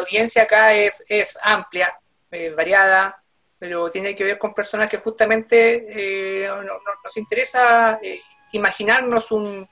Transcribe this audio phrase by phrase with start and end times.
[0.00, 1.98] audiencia acá es, amplia,
[2.56, 3.22] variada,
[3.58, 6.46] pero tiene que ver con personas que justamente
[7.04, 8.00] nos interesa
[8.52, 9.68] imaginarnos un,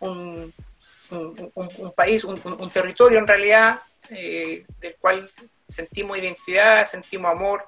[0.00, 5.30] un, país, un, territorio en realidad, del cual
[5.68, 7.64] sentimos identidad, sentimos amor,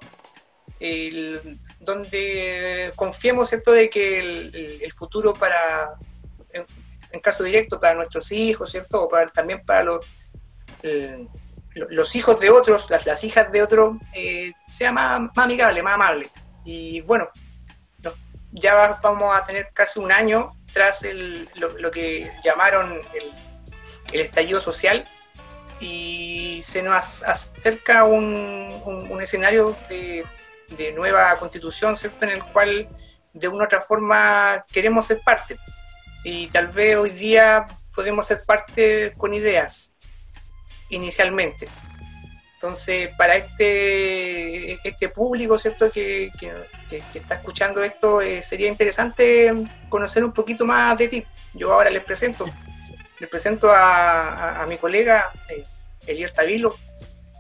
[1.80, 3.73] donde confiemos ¿cierto?
[3.73, 4.20] de que
[4.83, 5.95] el, futuro para,
[6.52, 9.05] en, caso directo, para nuestros hijos, ¿cierto?
[9.05, 10.06] o para, también para los,
[11.75, 16.31] los hijos de otros, las, las hijas de otros, eh, sea más, amigable, más amable.
[16.65, 17.29] Y bueno,
[18.53, 21.07] ya vamos a tener casi un año tras
[21.55, 23.33] lo, que llamaron el,
[24.12, 25.09] el estallido social,
[25.83, 30.25] y se nos acerca un, un, escenario de,
[30.77, 32.25] de, nueva constitución, ¿cierto?
[32.25, 32.89] En el cual
[33.33, 35.59] de una u otra forma queremos ser parte.
[36.23, 39.97] Y tal vez hoy día podemos ser parte con ideas,
[40.93, 41.69] inicialmente.
[42.55, 46.53] Entonces, para este, este público, ¿cierto?, que, que,
[47.15, 49.53] está escuchando esto, eh, sería interesante
[49.89, 51.27] conocer un poquito más de ti.
[51.55, 52.47] Yo ahora les presento.
[53.19, 55.65] Les presento a, mi colega eh,
[56.07, 56.77] Elier Tavilo,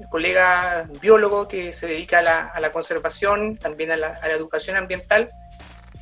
[0.00, 5.30] el colega biólogo que se dedica a la, conservación, también a la, educación ambiental.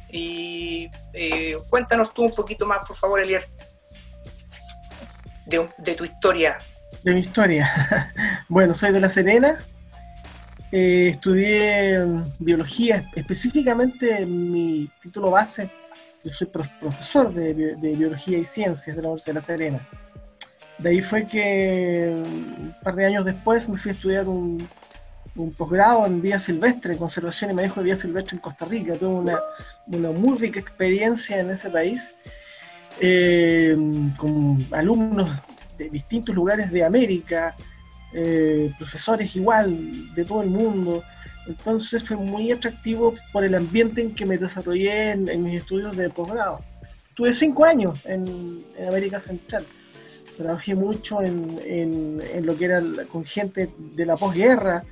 [0.09, 3.47] Y eh, cuéntanos tú un poquito más, por favor, Elier,
[5.47, 6.57] de, tu historia.
[7.05, 7.69] De mi historia.
[8.49, 9.57] bueno, soy de La Serena.
[10.73, 12.05] Eh, estudié
[12.39, 15.69] biología, específicamente mi título base
[16.23, 19.89] yo soy profesor de, Biología y Ciencias de la Universidad de La Serena.
[20.79, 24.69] De ahí fue que un par de años después me fui a estudiar un,
[25.57, 28.97] posgrado en vida silvestre, conservación y manejo de vida silvestre en Costa Rica.
[28.97, 29.41] Tuve una,
[29.87, 32.15] una muy rica experiencia en ese país,
[33.01, 33.75] eh,
[34.19, 35.31] con alumnos
[35.89, 37.55] distintos lugares de América,
[38.13, 41.03] eh, profesores igual, de todo el mundo.
[41.47, 46.11] Entonces fue muy atractivo por el ambiente en que me desarrollé en, mis estudios de
[46.11, 46.65] posgrado.
[47.15, 49.67] Tuve cinco años en, América Central.
[50.37, 54.85] Trabajé mucho en, lo que era con gente de la posguerra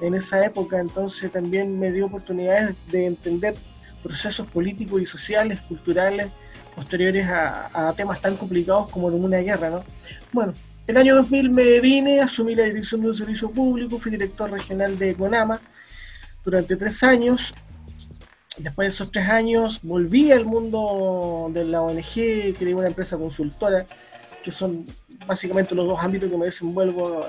[0.00, 3.54] en esa época, entonces también me dio oportunidades de entender
[4.02, 6.32] procesos políticos y sociales, culturales,
[6.74, 9.70] posteriores a, temas tan complicados como una guerra.
[9.70, 9.84] ¿no?
[10.32, 10.52] Bueno,
[10.86, 14.98] el año 2000 me vine, asumí la dirección de un servicio público, fui director regional
[14.98, 15.60] de Conama,
[16.44, 17.54] durante tres años.
[18.58, 23.86] Después de esos tres años volví al mundo de la ONG, creé una empresa consultora,
[24.42, 24.84] que son
[25.26, 27.26] básicamente los dos ámbitos que me desenvuelvo eh,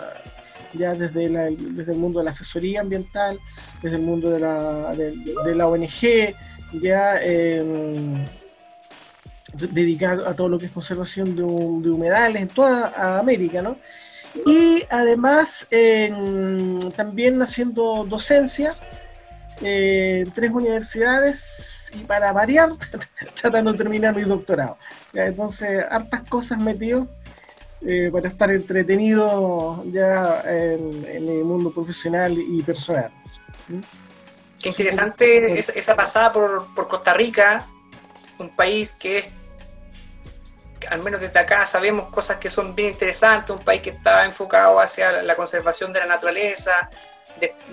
[0.73, 3.39] ya desde, desde el mundo de la asesoría ambiental,
[3.81, 6.33] desde el mundo de la, de, la ONG,
[6.81, 8.23] ya eh,
[9.53, 13.77] dedicado a todo lo que es conservación de, humedales en toda América, ¿no?
[14.47, 15.67] Y además
[16.95, 18.73] también haciendo docencia
[19.61, 22.71] en tres universidades y para variar,
[23.41, 24.77] tratando de terminar mi doctorado.
[25.13, 27.07] Entonces, hartas cosas metido
[27.85, 33.11] eh, para estar entretenido ya en, el mundo profesional y personal.
[33.67, 33.79] ¿Mm?
[34.61, 37.65] Qué interesante esa, pasada por, por Costa Rica,
[38.39, 39.29] un país que es
[40.89, 44.79] al menos desde acá sabemos cosas que son bien interesantes, un país que está enfocado
[44.79, 46.89] hacia la conservación de la naturaleza,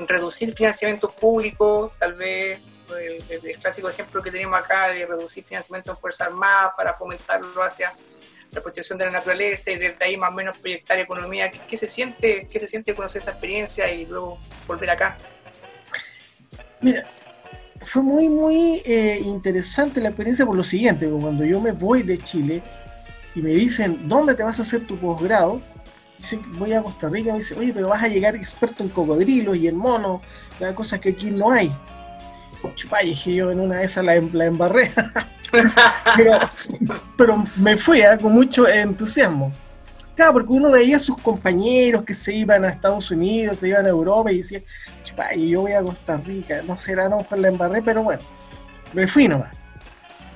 [0.07, 2.61] reducir financiamiento público, tal vez
[2.99, 7.93] el, clásico ejemplo que tenemos acá de reducir financiamiento en Fuerzas Armadas para fomentarlo hacia
[8.53, 11.51] la protección de la naturaleza y desde ahí más o menos proyectar economía.
[11.51, 15.17] ¿Qué, se siente qué se siente conocer esa experiencia y luego volver acá?
[16.81, 17.07] Mira,
[17.83, 22.19] fue muy, muy eh, interesante la experiencia por lo siguiente, cuando yo me voy de
[22.19, 22.63] Chile,
[23.35, 25.61] y me dicen, ¿dónde te vas a hacer tu posgrado?
[26.19, 29.57] Dicen, voy a Costa Rica, me dicen, oye, pero vas a llegar experto en cocodrilos
[29.57, 30.21] y en monos,
[30.75, 31.73] cosas que aquí no hay.
[32.75, 34.91] Chupay, dije yo, en una de esas la, em, la embarré.
[37.17, 38.19] pero, me fui ¿eh?
[38.21, 39.51] con mucho entusiasmo.
[40.15, 43.87] Claro, porque uno veía a sus compañeros que se iban a Estados Unidos, se iban
[43.87, 44.61] a Europa y decía,
[45.03, 46.61] chupay, yo voy a Costa Rica.
[46.67, 48.23] No será, no, pues la embarré, pero bueno,
[48.93, 49.60] me fui nomás.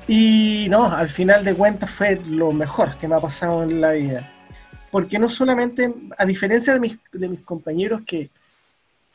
[0.07, 3.93] Y no, al final de cuentas fue lo mejor que me ha pasado en la
[3.93, 4.31] vida.
[4.91, 8.31] Porque no solamente, a diferencia de mis, de mis compañeros que,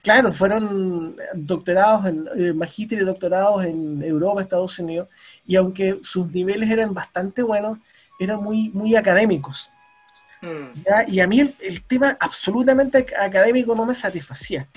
[0.01, 5.07] claro, fueron doctorados, en, eh, magíster y doctorados en Europa, Estados Unidos,
[5.45, 7.77] y aunque sus niveles eran bastante buenos,
[8.19, 9.71] eran muy, muy académicos.
[10.41, 11.11] Mm.
[11.13, 14.67] Y a mí el, tema absolutamente académico no me satisfacía.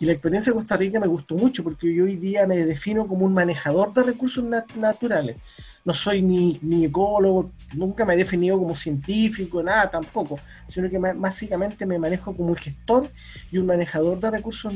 [0.00, 3.06] Y la experiencia de Costa Rica me gustó mucho porque yo hoy día me defino
[3.06, 4.42] como un manejador de recursos
[4.74, 5.36] naturales.
[5.84, 11.84] No soy ni, ecólogo, nunca me he definido como científico, nada tampoco, sino que básicamente
[11.84, 13.10] me manejo como un gestor
[13.52, 14.72] y un manejador de recursos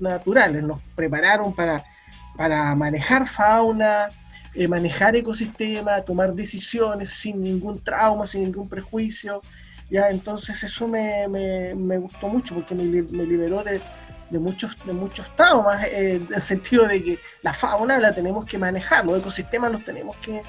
[0.00, 0.64] naturales.
[0.64, 1.84] Nos prepararon para,
[2.36, 4.08] para manejar fauna,
[4.54, 9.40] eh, manejar ecosistemas, tomar decisiones sin ningún trauma, sin ningún prejuicio.
[9.88, 10.10] ¿ya?
[10.10, 13.80] Entonces eso me, me, me gustó mucho porque me, me liberó de,
[14.34, 18.44] de muchos, de muchos traumas, eh, en el sentido de que la fauna la tenemos
[18.44, 20.40] que manejar, los ecosistemas los tenemos que,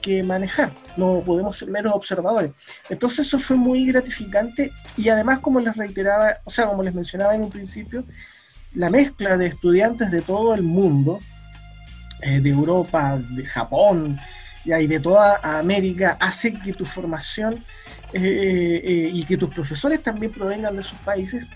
[0.00, 2.52] que manejar, no podemos ser meros observadores.
[2.88, 7.34] Entonces eso fue muy gratificante y además como les reiteraba, o sea, como les mencionaba
[7.34, 8.04] en un principio,
[8.72, 11.18] la mezcla de estudiantes de todo el mundo,
[12.22, 14.18] eh, de Europa, de Japón
[14.64, 17.62] y de toda América, hace que tu formación
[18.14, 21.46] eh, y que tus profesores también provengan de sus países,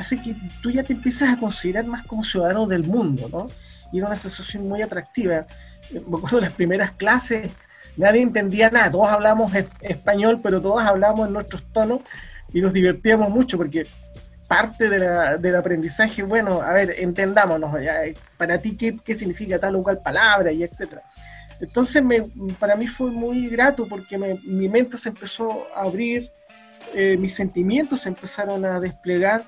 [0.00, 3.46] hace que tú ya te empiezas a considerar más como ciudadano del mundo, ¿no?
[3.92, 5.44] Y era una sensación muy atractiva.
[5.92, 7.50] Me acuerdo de las primeras clases,
[7.96, 9.52] nadie entendía nada, todos hablamos
[9.82, 12.00] español, pero todos hablamos en nuestros tonos
[12.52, 13.86] y nos divertíamos mucho porque
[14.48, 17.70] parte del aprendizaje, bueno, a ver, entendámonos,
[18.38, 21.02] para ti qué, significa tal o cual palabra y etcétera.
[21.60, 22.02] Entonces
[22.58, 26.30] para mí fue muy grato porque mi mente se empezó a abrir,
[26.94, 29.44] eh, mis sentimientos se empezaron a desplegar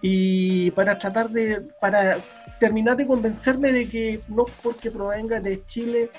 [0.00, 2.18] y para tratar de, para
[2.60, 6.10] terminar de convencerme de que no porque provenga de Chile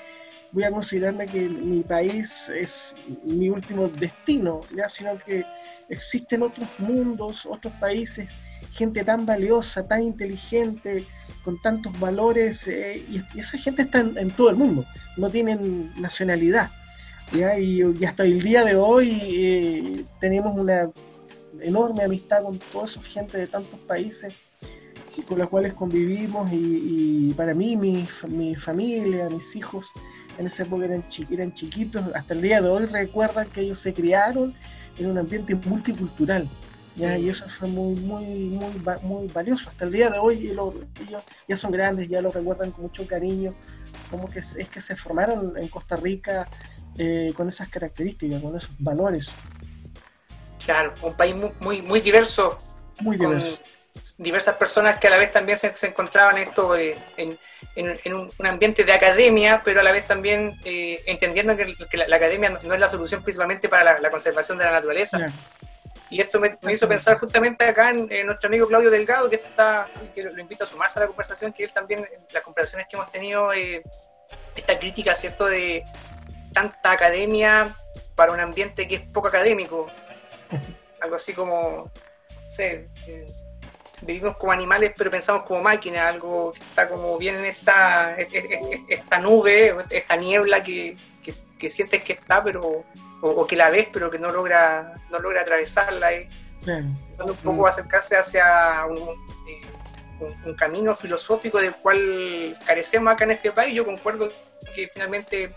[0.52, 2.94] voy a considerarme que mi país es
[3.24, 4.88] mi último destino, ¿ya?
[4.88, 5.44] sino que
[5.88, 8.28] existen otros mundos, otros países,
[8.72, 11.04] gente tan valiosa, tan inteligente,
[11.44, 14.84] con tantos valores, eh, y, esa gente está en, todo el mundo,
[15.16, 16.70] no tienen nacionalidad.
[17.32, 17.58] ¿ya?
[17.58, 20.90] Y, hasta el día de hoy eh, tenemos una
[21.62, 24.34] enorme amistad con toda esa gente de tantos países
[25.22, 29.92] con los cuales convivimos y, para mí, mi, mi, familia, mis hijos,
[30.38, 33.92] en esa época eran, eran chiquitos, hasta el día de hoy recuerdan que ellos se
[33.92, 34.54] criaron
[34.98, 36.50] en un ambiente multicultural.
[36.96, 37.18] ¿ya?
[37.18, 39.70] Y eso fue muy, muy, muy, muy valioso.
[39.70, 40.74] Hasta el día de hoy ellos,
[41.48, 43.54] ya son grandes, ya lo recuerdan con mucho cariño,
[44.10, 46.48] como que es, que se formaron en Costa Rica
[46.96, 49.30] eh, con esas características, con esos valores.
[50.70, 52.56] Claro, un país muy, muy, diverso.
[53.00, 53.58] Muy diverso.
[54.16, 57.36] diversas personas que a la vez también se, encontraban esto eh, en,
[57.74, 62.50] en, un, ambiente de academia, pero a la vez también eh, entendiendo que, la, academia
[62.50, 65.18] no, es la solución principalmente para la, conservación de la naturaleza.
[66.08, 70.22] Y esto me, hizo pensar justamente acá en, nuestro amigo Claudio Delgado, que está que
[70.22, 73.52] lo, invito a sumarse a la conversación, que él también, las conversaciones que hemos tenido,
[73.52, 73.82] eh,
[74.54, 75.82] esta crítica, ¿cierto?, de
[76.52, 77.76] tanta academia
[78.14, 79.88] para un ambiente que es poco académico.
[81.00, 81.90] Algo así como,
[82.44, 83.26] no sé, eh,
[84.02, 89.18] vivimos como animales pero pensamos como máquinas, algo que está como bien en esta, esta
[89.18, 90.96] nube, esta niebla que,
[91.58, 92.84] que, sientes que está, pero
[93.22, 96.12] o, que la ves pero que no logra, no logra atravesarla.
[96.12, 96.28] Eh.
[96.66, 98.98] un poco acercarse hacia un,
[99.48, 103.74] eh, un, camino filosófico del cual carecemos acá en este país.
[103.74, 104.30] Yo concuerdo
[104.74, 105.54] que finalmente,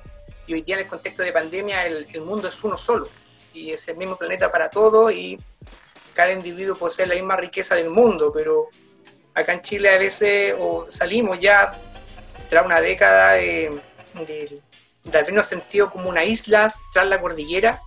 [0.47, 3.09] y hoy día en el contexto de pandemia, el, el mundo es uno solo
[3.53, 5.37] y es el mismo planeta para todos y
[6.13, 8.67] cada individuo posee la misma riqueza del mundo, pero
[9.33, 11.71] acá en Chile a veces o salimos ya
[12.49, 13.81] tras una década de,
[14.13, 14.61] de,
[15.17, 17.79] habernos sentido como una isla tras la cordillera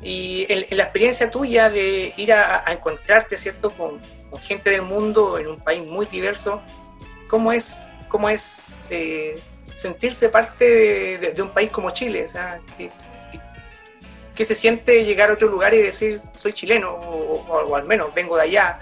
[0.00, 4.00] y en, la experiencia tuya de ir a, encontrarte, ¿cierto?, con,
[4.40, 6.62] gente del mundo en un país muy diverso,
[7.28, 9.38] ¿cómo es, cómo es eh,
[9.74, 12.24] sentirse parte de, un país como Chile?
[12.24, 12.60] O sea,
[14.42, 18.34] ¿Qué se siente llegar a otro lugar y decir soy chileno o, al menos vengo
[18.34, 18.80] de allá?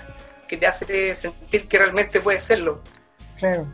[0.48, 2.80] que te hace sentir que realmente puedes serlo?
[3.36, 3.70] Claro.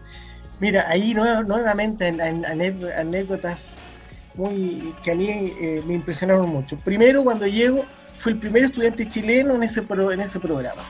[0.58, 3.92] Mira, ahí nuevamente en, anécdotas
[4.34, 6.76] muy que a mí eh, me impresionaron mucho.
[6.76, 7.84] Primero, cuando llego,
[8.18, 10.82] fui el primer estudiante chileno en ese, en ese programa.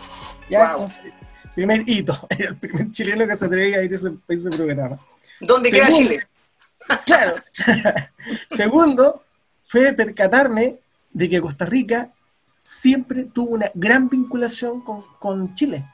[0.48, 0.78] ¿ya?
[1.54, 4.98] primer hito, era el primer chileno que se atrevía a ir a ese, ese programa.
[5.40, 6.26] ¿Dónde queda Chile?
[7.04, 7.34] Claro.
[8.46, 9.22] Segundo,
[9.66, 10.78] fue percatarme
[11.16, 12.12] de que Costa Rica
[12.62, 15.86] siempre tuvo una gran vinculación con, Chile.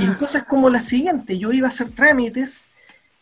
[0.00, 0.16] Y ah.
[0.18, 2.66] cosas como la siguiente, yo iba a hacer trámites,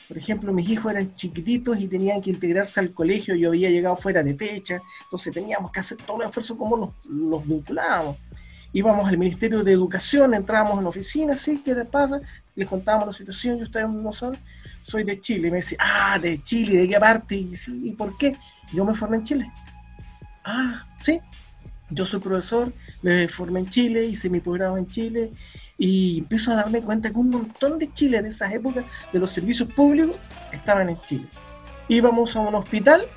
[0.09, 3.97] por ejemplo, mis hijos eran chiquititos y tenían que integrarse al colegio, yo había llegado
[3.97, 8.17] fuera de fecha, entonces teníamos que hacer todo el esfuerzo como los, los vinculábamos.
[8.73, 12.19] Íbamos al Ministerio de Educación, entrábamos en la oficina, sí, ¿qué les pasa?
[12.55, 14.39] Les contábamos la situación, y ustedes no son,
[14.81, 15.49] soy de Chile.
[15.49, 17.35] Y me decía, ah, de Chile, ¿de qué parte?
[17.35, 18.37] Y, sí, ¿y por qué?
[18.73, 19.53] Yo me formé en Chile.
[20.45, 21.21] Ah, sí.
[21.91, 25.33] Yo soy profesor, me formé en Chile, hice mi programa en Chile
[25.77, 29.31] y empiezo a darme cuenta que un montón de Chile de esas épocas, de los
[29.31, 30.17] servicios públicos,
[30.53, 31.27] estaban en Chile.
[31.89, 33.09] Íbamos a un hospital,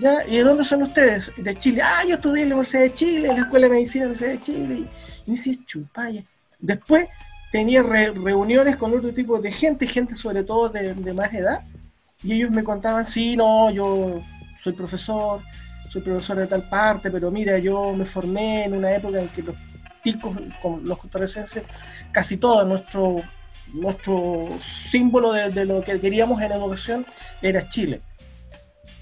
[0.00, 0.26] ¿ya?
[0.26, 1.32] ¿Y de dónde son ustedes?
[1.36, 1.82] De Chile.
[1.84, 4.18] Ah, yo estudié en la Universidad de Chile, en la Escuela de Medicina de la
[4.18, 4.88] Universidad de Chile.
[5.28, 6.24] Y, me.
[6.58, 7.06] Después
[7.52, 11.60] tenía reuniones con otro tipo de gente, gente sobre todo de, de más edad,
[12.24, 14.20] y ellos me contaban, sí, no, yo
[14.62, 15.42] soy profesor,
[15.90, 19.42] soy profesor de tal parte, pero mira, yo me formé en una época en que
[19.42, 19.56] los
[20.04, 20.36] ticos,
[20.84, 21.64] los costarricenses,
[22.12, 23.16] casi todo nuestro,
[23.74, 27.04] nuestro símbolo de, lo que queríamos en educación
[27.42, 28.00] era Chile.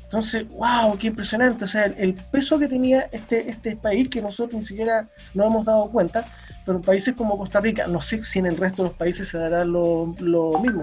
[0.04, 1.64] Entonces, wow, qué impresionante.
[1.64, 5.66] O sea, el, peso que tenía este, este país que nosotros ni siquiera nos hemos
[5.66, 6.24] dado cuenta,
[6.64, 9.28] pero en países como Costa Rica, no sé si en el resto de los países
[9.28, 10.80] se dará lo, lo mismo,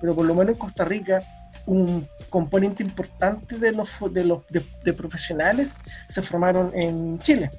[0.00, 1.20] pero por lo menos en Costa Rica
[1.68, 7.50] un componente importante de los, de, profesionales se formaron en Chile.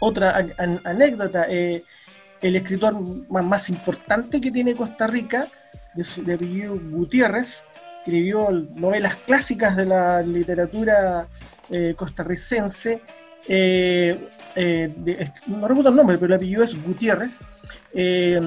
[0.00, 0.44] otra
[0.84, 1.84] anécdota, eh,
[2.40, 2.94] el escritor
[3.30, 5.46] más, importante que tiene Costa Rica,
[5.94, 7.64] de Gutiérrez,
[7.98, 11.28] escribió novelas clásicas de la literatura
[11.70, 13.02] eh, costarricense
[13.48, 14.94] eh, eh,
[15.46, 17.40] no recuerdo el nombre, pero el apellido es Gutiérrez,
[17.94, 18.38] eh,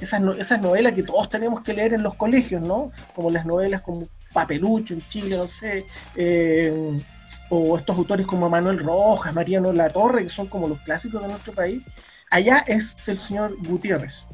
[0.00, 2.92] esas, esas, novelas que todos tenemos que leer en los colegios, ¿no?
[3.14, 5.84] Como las novelas como Papelucho en Chile, no sé,
[7.50, 11.28] o estos autores como Manuel Rojas, Mariano La Torre, que son como los clásicos de
[11.28, 11.82] nuestro país.
[12.30, 14.26] Allá es el señor Gutiérrez.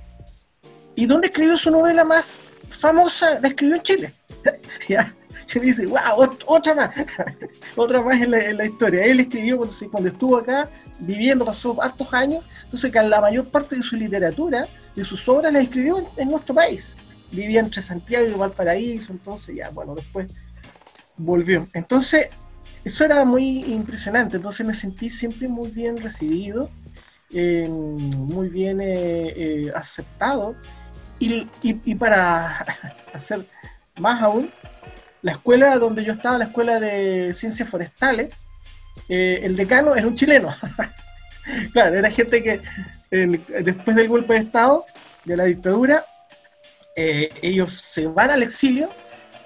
[0.95, 2.39] ¿Y dónde escribió su novela más
[2.69, 3.41] famosa?
[3.41, 4.15] La escribió en Chile.
[4.89, 5.13] ¿Ya?
[5.55, 6.95] y me dice, wow, otra más,
[7.77, 9.05] otra más en la, historia.
[9.05, 9.59] Él escribió
[9.91, 14.67] cuando, estuvo acá viviendo, pasó hartos años, entonces que la mayor parte de su literatura,
[14.95, 16.97] de sus obras, la escribió en nuestro país.
[17.31, 20.33] Vivía entre Santiago y Valparaíso, entonces ya, bueno, después
[21.17, 21.67] volvió.
[21.75, 22.29] Entonces,
[22.85, 26.71] eso era muy impresionante, entonces me sentí siempre muy bien recibido,
[27.35, 30.57] eh, muy bien eh, eh, aceptado.
[31.21, 32.65] Y, para
[33.13, 33.45] hacer
[33.99, 34.51] más aún,
[35.23, 38.33] la escuela donde yo estaba, la escuela de ciencias forestales,
[39.09, 40.55] eh, el decano era un chileno.
[41.73, 42.61] claro, era gente que
[43.11, 44.85] después del golpe de Estado,
[45.25, 46.05] de la dictadura,
[46.97, 48.91] eh, ellos se van al exilio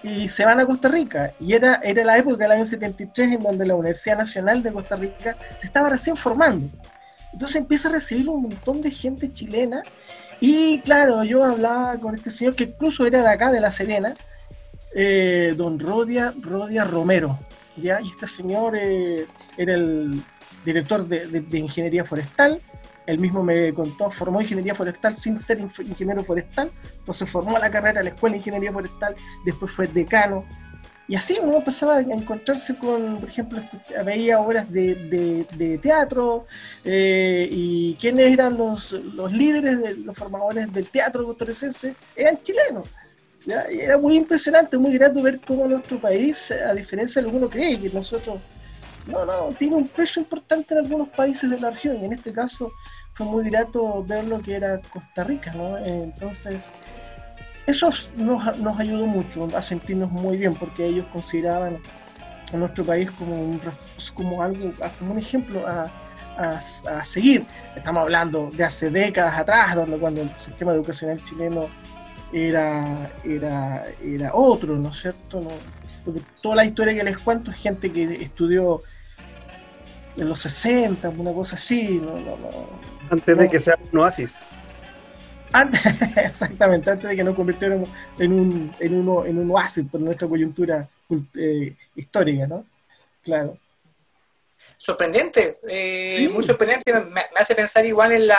[0.02, 1.35] y se van a Costa Rica.
[1.38, 4.97] Y era, era la época del año 73 en donde la Universidad Nacional de Costa
[4.97, 6.69] Rica se estaba recién formando.
[7.33, 9.83] Entonces empieza a recibir un montón de gente chilena.
[10.41, 14.14] Y claro, yo hablaba con este señor que incluso era de acá, de La Serena,
[14.95, 17.39] eh, don Rodia, Rodia Romero,
[17.77, 18.01] ¿ya?
[18.01, 20.23] Y este señor eh, era el
[20.65, 22.61] director de, ingeniería forestal,
[23.07, 28.01] él mismo me contó, formó ingeniería forestal sin ser ingeniero forestal, entonces formó la carrera
[28.01, 30.45] en la escuela de ingeniería forestal, después fue decano,
[31.09, 33.61] y así uno empezaba a encontrarse con, por ejemplo,
[34.05, 36.47] veía obras de, teatro
[36.85, 42.87] eh, y quiénes eran los, los líderes, de, los formadores del teatro costarricense, eran chilenos.
[43.47, 47.39] Y era muy impresionante, muy grato ver cómo nuestro país, a diferencia de lo que
[47.39, 48.41] uno cree, que nosotros,
[49.07, 52.33] no, no, tiene un peso importante en algunos países de la región, y en este
[52.33, 52.71] caso
[53.15, 55.77] fue muy grato ver lo que era Costa Rica, ¿no?
[55.79, 56.73] Entonces,
[57.67, 61.79] eso nos, nos ayudó mucho a sentirnos muy bien, porque ellos consideraban
[62.53, 63.61] a nuestro país como, un,
[64.15, 65.91] como algo, como un ejemplo a,
[66.37, 67.45] a, seguir.
[67.77, 71.69] Estamos hablando de hace décadas atrás, donde cuando el sistema educacional chileno
[72.33, 75.47] era, era, era otro, ¿no es cierto?
[76.05, 78.81] porque toda la historia que les cuento es gente que estudió
[80.17, 82.01] en los 60, una cosa así.
[82.03, 82.69] No, no,
[83.11, 84.43] antes de que sea un oasis.
[85.53, 85.85] Antes,
[86.17, 90.27] exactamente, antes de que nos convirtiéramos en un, en uno, en un oasis por nuestra
[90.27, 90.89] coyuntura
[91.35, 92.65] eh, histórica, ¿no?
[93.23, 93.59] Claro.
[94.77, 98.39] Sorprendente, eh, muy sorprendente, me, hace pensar igual en la,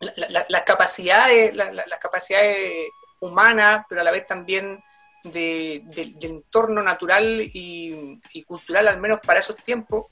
[0.00, 2.88] las capacidades, las capacidades
[3.20, 4.82] humanas, pero a la vez también
[5.24, 10.06] de, del entorno natural y, cultural, al menos para esos tiempos,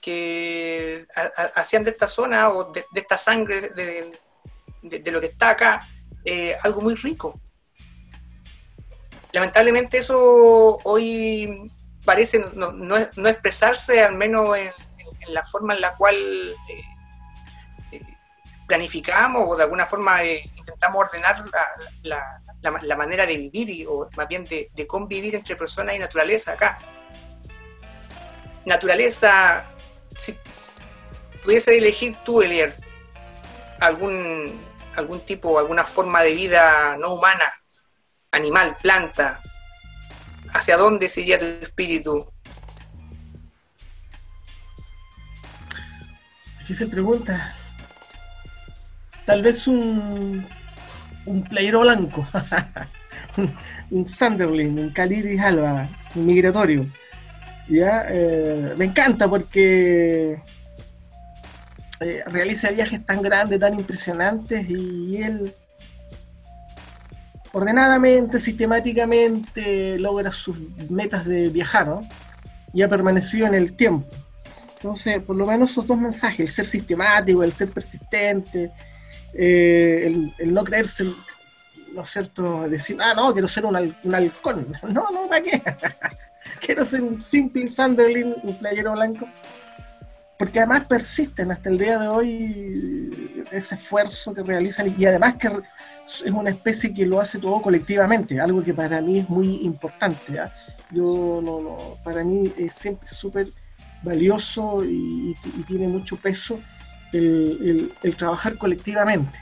[0.00, 1.06] que
[1.54, 5.86] hacían de esta zona o de, esta sangre de, lo que está acá
[6.24, 7.38] eh, algo muy rico.
[9.32, 11.70] Lamentablemente eso hoy
[12.04, 12.96] parece no,
[13.28, 14.72] expresarse, al menos en,
[15.28, 16.82] la forma en la cual eh,
[18.70, 21.44] planificamos o de alguna forma eh, intentamos ordenar
[22.02, 26.76] la, manera de vivir o más bien de, convivir entre personas y naturaleza acá.
[28.64, 29.64] Naturaleza,
[30.14, 30.38] si
[31.42, 32.72] pudiese elegir tú, Elier,
[33.80, 34.62] algún,
[34.94, 37.52] algún tipo, alguna forma de vida no humana,
[38.30, 39.40] animal, planta,
[40.52, 42.32] ¿hacia dónde sería tu espíritu?
[46.60, 47.56] Difícil pregunta
[49.30, 50.44] tal vez un,
[51.24, 52.26] un playero blanco,
[53.90, 56.84] un Sunderland, un Caliris Alba, un migratorio.
[57.68, 58.06] ¿ya?
[58.10, 60.40] Eh, me encanta porque
[62.00, 65.54] eh, realiza viajes tan grandes, tan impresionantes y él
[67.52, 70.58] ordenadamente, sistemáticamente logra sus
[70.90, 72.02] metas de viajar ¿no?
[72.72, 74.08] y ha permanecido en el tiempo.
[74.82, 78.72] Entonces, por lo menos esos dos mensajes, el ser sistemático, el ser persistente,
[79.34, 81.04] eh, el, no creerse,
[81.92, 84.72] ¿no es cierto?, decir, ah, no, quiero ser un, halcón.
[84.82, 85.62] No, no, ¿para qué?
[86.60, 89.28] quiero ser un simple Sunderland, un playero blanco.
[90.38, 95.48] Porque además persisten hasta el día de hoy ese esfuerzo que realizan y además que
[96.04, 100.40] es una especie que lo hace todo colectivamente, algo que para mí es muy importante.
[100.92, 103.48] Yo no, no, para mí es siempre súper
[104.02, 106.58] valioso y, tiene mucho peso
[107.12, 109.38] el, trabajar colectivamente.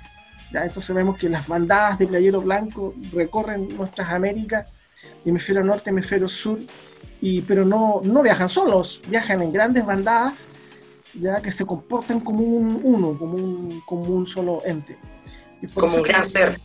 [0.52, 0.64] ¿ya?
[0.64, 4.72] Entonces vemos que las bandadas de Playero Blanco recorren nuestras Américas,
[5.24, 6.58] hemisferio norte, hemisferio sur,
[7.20, 10.48] y, pero no, no viajan solos, viajan en grandes bandadas
[11.14, 14.98] ya que se comportan como un uno, como un, como un solo ente.
[15.74, 16.60] Como un gran ser.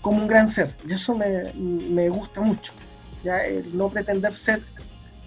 [0.00, 0.74] Como un gran ser.
[0.88, 2.72] Y eso me, me gusta mucho.
[3.22, 3.42] ¿ya?
[3.44, 4.62] El no pretender ser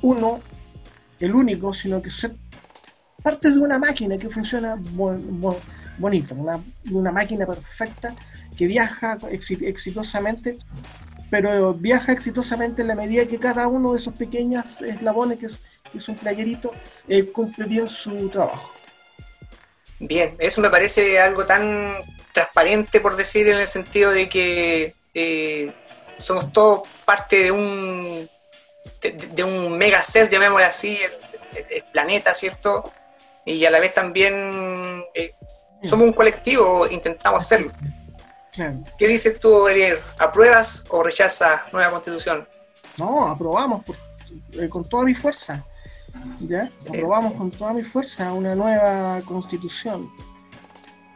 [0.02, 0.40] uno
[1.20, 2.36] el único, sino que ser
[3.24, 4.78] parte de una máquina que funciona
[5.98, 8.14] bonito, una, una, máquina perfecta
[8.58, 10.58] que viaja exitosamente,
[11.30, 16.10] pero viaja exitosamente en la medida que cada uno de esos pequeños eslabones, que es,
[16.10, 16.72] un playerito,
[17.08, 18.72] eh, cumple bien su trabajo.
[20.00, 21.94] Bien, eso me parece algo tan
[22.32, 25.74] transparente, por decir, en el sentido de que eh,
[26.18, 28.30] somos todos parte de un
[29.02, 30.98] de, un mega ser, llamémosle así,
[31.70, 32.92] el, planeta, ¿cierto?
[33.48, 34.34] Y a la vez también
[35.16, 35.34] eh,
[35.82, 37.72] somos un colectivo, intentamos hacerlo.
[38.98, 39.98] ¿Qué dices tú, Ariel?
[40.20, 42.46] ¿Apruebas o rechazas nueva constitución?
[42.98, 43.84] No, aprobamos
[44.52, 45.64] eh, con toda mi fuerza.
[46.42, 46.70] ¿ya?
[46.90, 50.12] Aprobamos con toda mi fuerza una nueva constitución.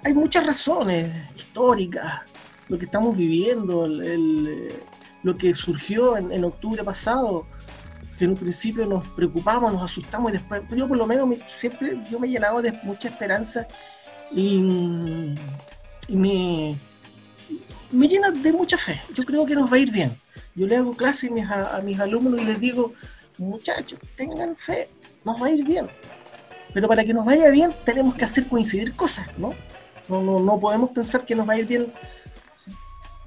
[0.06, 2.22] Hay muchas razones históricas,
[2.70, 7.46] lo que estamos viviendo, lo que surgió en octubre pasado,
[8.22, 12.00] que en un principio nos preocupamos, nos asustamos y después, yo por lo menos siempre
[12.08, 13.66] yo me he llenado de mucha esperanza
[14.32, 14.60] y,
[16.08, 16.78] me,
[17.90, 19.02] me llena de mucha fe.
[19.12, 20.16] Yo creo que nos va a ir bien.
[20.54, 22.94] Yo le hago clases a mis, alumnos y les digo,
[23.40, 24.88] muchachos, tengan fe,
[25.26, 25.90] nos va a ir bien.
[26.76, 29.56] Pero para que nos vaya bien tenemos que hacer coincidir cosas, ¿no?
[30.08, 31.92] No, no, no podemos pensar que nos va a ir bien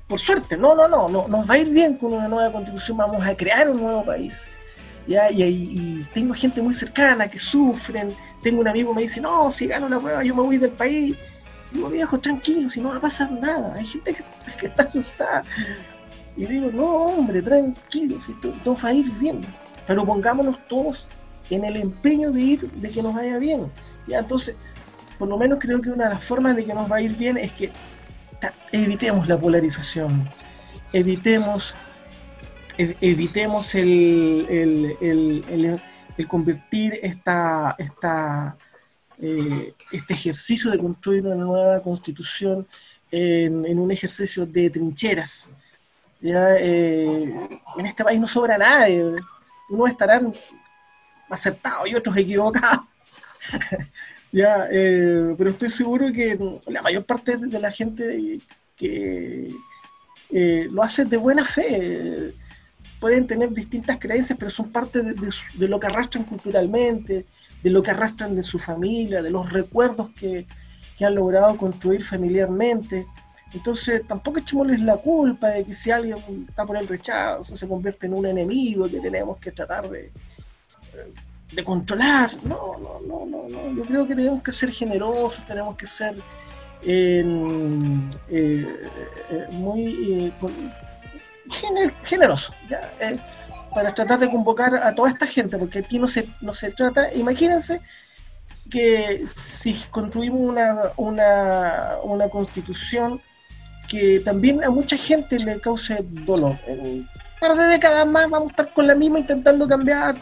[0.06, 0.56] por suerte.
[0.56, 3.34] No, no, no, no, nos va a ir bien con una nueva constitución, vamos a
[3.34, 4.48] crear un nuevo país.
[5.06, 5.30] ¿Ya?
[5.30, 8.14] Y, tengo gente muy cercana que sufren.
[8.42, 10.70] Tengo un amigo que me dice, no, si gano la prueba yo me voy del
[10.70, 11.16] país.
[11.72, 13.72] digo, viejo, tranquilo, si no va a pasar nada.
[13.74, 15.44] Hay gente que, está asustada.
[16.36, 19.40] Y digo, no, hombre, tranquilo, si todo va a ir bien.
[19.86, 21.08] Pero pongámonos todos
[21.50, 23.70] en el empeño de ir, de que nos vaya bien.
[24.06, 24.20] ¿ya?
[24.20, 24.56] Entonces,
[25.18, 27.16] por lo menos creo que una de las formas de que nos va a ir
[27.16, 27.70] bien es que
[28.72, 30.28] evitemos la polarización,
[30.92, 31.76] evitemos
[32.76, 34.96] evitemos el,
[36.28, 38.56] convertir esta, esta,
[39.20, 42.66] eh, este ejercicio de construir una nueva constitución
[43.10, 45.52] en, un ejercicio de trincheras.
[46.22, 49.04] Eh, en este país no sobra nadie,
[49.68, 50.32] unos estarán
[51.28, 52.86] acertados y otros equivocados.
[54.32, 58.38] ya, eh, pero estoy seguro que la mayor parte de la gente
[58.76, 59.50] que
[60.70, 62.34] lo hace de buena fe
[63.04, 67.26] pueden tener distintas creencias, pero son parte de, lo que arrastran culturalmente,
[67.62, 70.46] de lo que arrastran de su familia, de los recuerdos que,
[71.04, 73.04] han logrado construir familiarmente.
[73.52, 76.16] Entonces, tampoco echémosles la culpa de que si alguien
[76.48, 80.10] está por el rechazo, se convierte en un enemigo que tenemos que tratar de,
[81.52, 82.30] de controlar.
[82.44, 83.76] No, no, no, no, no.
[83.76, 86.14] Yo creo que tenemos que ser generosos, tenemos que ser
[86.86, 87.22] eh,
[88.30, 90.32] eh, muy eh,
[92.02, 92.54] generoso,
[93.00, 93.18] eh,
[93.74, 97.12] para tratar de convocar a toda esta gente, porque aquí no se, no se trata,
[97.14, 97.80] imagínense
[98.70, 103.20] que si construimos una, una, una constitución
[103.88, 106.56] que también a mucha gente le cause dolor.
[106.66, 107.08] En un
[107.40, 110.16] par de décadas más vamos a estar con la misma intentando cambiar.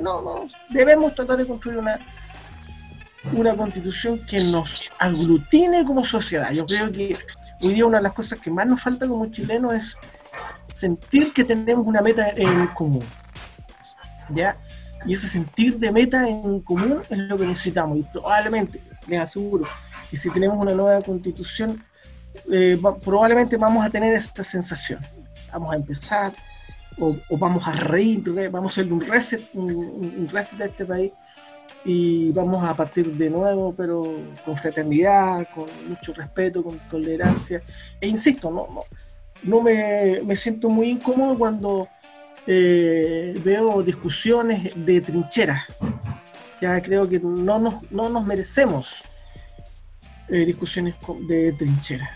[0.00, 2.00] No, no, debemos tratar de construir una,
[3.32, 6.50] una constitución que nos aglutine como sociedad.
[6.52, 7.16] Yo creo que
[7.60, 9.98] hoy día una de las cosas que más nos falta como chilenos es
[10.72, 13.04] sentir que tenemos una meta en común.
[14.30, 14.56] ¿Ya?
[15.06, 17.98] Y ese sentir de meta en común es lo que necesitamos.
[17.98, 19.66] Y probablemente, les aseguro,
[20.10, 21.82] que si tenemos una nueva constitución,
[22.50, 25.00] eh, probablemente vamos a tener esta sensación.
[25.52, 26.32] Vamos a empezar,
[26.98, 31.12] o, vamos a reír, vamos a hacer un reset, un, reset de este país
[31.84, 34.02] y vamos a partir de nuevo, pero
[34.44, 37.62] con fraternidad, con mucho respeto, con tolerancia.
[38.00, 38.80] E insisto, no, no,
[39.44, 41.88] no me, me siento muy incómodo cuando
[42.46, 45.64] eh, veo discusiones de trincheras.
[46.60, 49.02] Ya creo que no nos, no nos merecemos
[50.28, 50.94] eh, discusiones
[51.26, 52.10] de trincheras.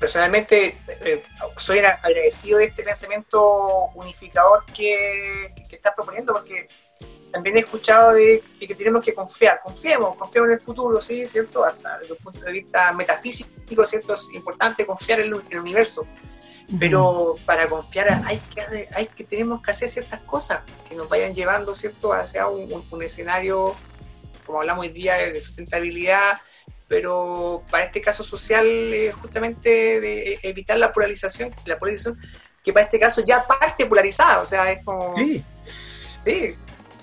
[0.00, 1.22] personalmente eh,
[1.56, 6.66] soy agradecido de este pensamiento unificador que, que, estás proponiendo porque
[7.36, 11.62] también he escuchado de, que tenemos que confiar, confiemos, confiemos en el futuro, sí, ¿cierto?
[11.62, 14.14] Hasta desde un punto de vista metafísico, ¿cierto?
[14.14, 16.06] Es importante confiar en el universo
[16.80, 21.32] pero para confiar hay que, hay que, tenemos que hacer ciertas cosas que nos vayan
[21.32, 23.76] llevando, ¿cierto?, hacia un, escenario,
[24.44, 26.40] como hablamos hoy día, de sustentabilidad,
[26.88, 28.66] pero para este caso social,
[29.20, 32.18] justamente de evitar la polarización, la polarización
[32.64, 35.14] que para este caso ya parte polarizada, o sea, es como...
[35.16, 35.44] Sí.
[36.18, 36.56] Sí.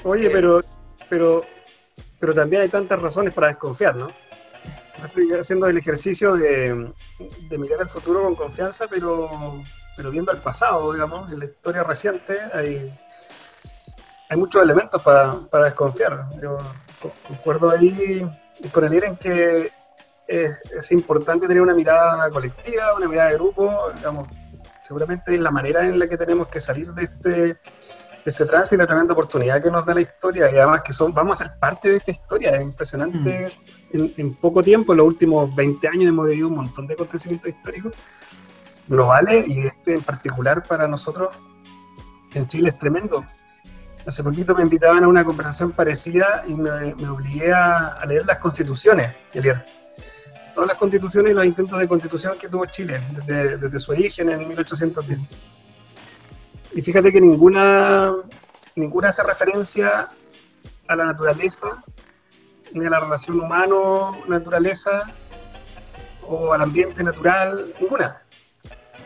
[0.04, 0.62] Oye, pero,
[1.10, 1.44] pero,
[2.20, 4.10] pero también hay tantas razones para desconfiar, ¿no?
[5.06, 6.92] estoy haciendo el ejercicio de,
[7.58, 9.30] mirar el futuro con confianza, pero,
[9.96, 12.94] pero viendo el pasado, digamos, en la historia reciente hay,
[14.30, 16.30] hay muchos elementos para, para desconfiar.
[16.42, 16.58] Yo
[17.28, 18.28] concuerdo ahí
[18.72, 19.72] con el ir en que
[20.28, 24.28] es, es, importante tener una mirada colectiva, una mirada de grupo, digamos,
[24.82, 27.58] seguramente es la manera en la que tenemos que salir de este
[28.26, 31.14] este trance y la tremenda oportunidad que nos da la historia y además que son,
[31.14, 33.52] vamos a ser parte de esta historia, es impresionante.
[33.92, 34.06] Mm.
[34.18, 37.94] En, poco tiempo, en los últimos 20 años hemos vivido un montón de acontecimientos históricos
[38.88, 41.36] globales y este en particular para nosotros
[42.34, 43.24] en Chile es tremendo.
[44.06, 49.14] Hace poquito me invitaban a una conversación parecida y me, obligué a, leer las constituciones,
[49.34, 49.64] leer
[50.54, 54.30] Todas las constituciones y los intentos de constitución que tuvo Chile desde, desde su origen
[54.30, 55.20] en 1810
[56.76, 58.14] y fíjate que ninguna,
[58.76, 60.10] ninguna hace referencia
[60.88, 61.84] a la naturaleza,
[62.74, 65.14] ni a la relación humano-naturaleza,
[66.24, 68.22] o al ambiente natural, ninguna.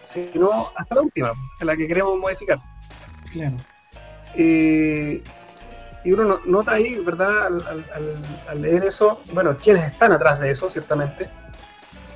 [0.03, 2.59] Sino hasta la última, a la que queremos modificar.
[3.31, 3.57] Claro.
[4.35, 5.21] Eh,
[6.05, 7.47] y uno nota ahí, ¿verdad?
[8.47, 11.29] Al, leer eso, bueno, quienes están atrás de eso, ciertamente.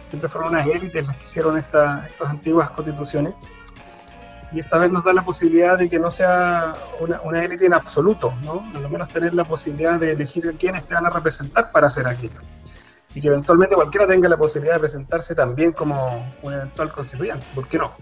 [0.07, 3.33] Siempre fueron unas élites las que hicieron estas antiguas constituciones
[4.51, 8.33] y esta vez nos da la posibilidad de que no sea una, élite en absoluto,
[8.43, 8.65] ¿no?
[8.75, 12.39] Al menos tener la posibilidad de elegir quiénes te van a representar para hacer aquello.
[13.15, 17.67] Y que eventualmente cualquiera tenga la posibilidad de presentarse también como un eventual constituyente, ¿por
[17.67, 17.93] qué no?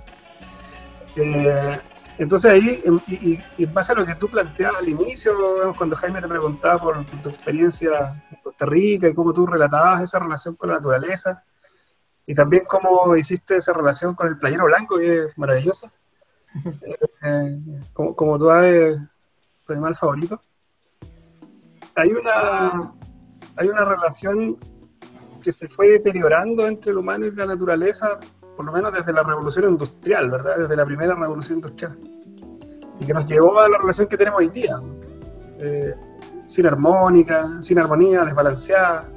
[1.16, 1.80] Eh,
[2.18, 6.28] entonces ahí, y, en base a lo que tú planteabas al inicio, cuando Jaime te
[6.28, 7.92] preguntaba por tu experiencia
[8.32, 11.44] en Costa Rica y cómo tú relatabas esa relación con la naturaleza,
[12.26, 15.92] y también cómo hiciste esa relación con el playero blanco, que es maravillosa,
[17.94, 19.00] como, como sabes,
[19.66, 20.40] tu animal favorito.
[21.96, 22.92] Hay una,
[23.56, 24.58] hay una relación
[25.42, 28.20] que se fue deteriorando entre el humano y la naturaleza,
[28.56, 30.58] por lo menos desde la revolución industrial, ¿verdad?
[30.58, 31.98] Desde la primera revolución industrial.
[33.00, 34.82] Y que nos llevó a la relación que tenemos hoy día.
[35.60, 35.96] Eh,
[36.46, 39.08] sin armónica, sin armonía, desbalanceada,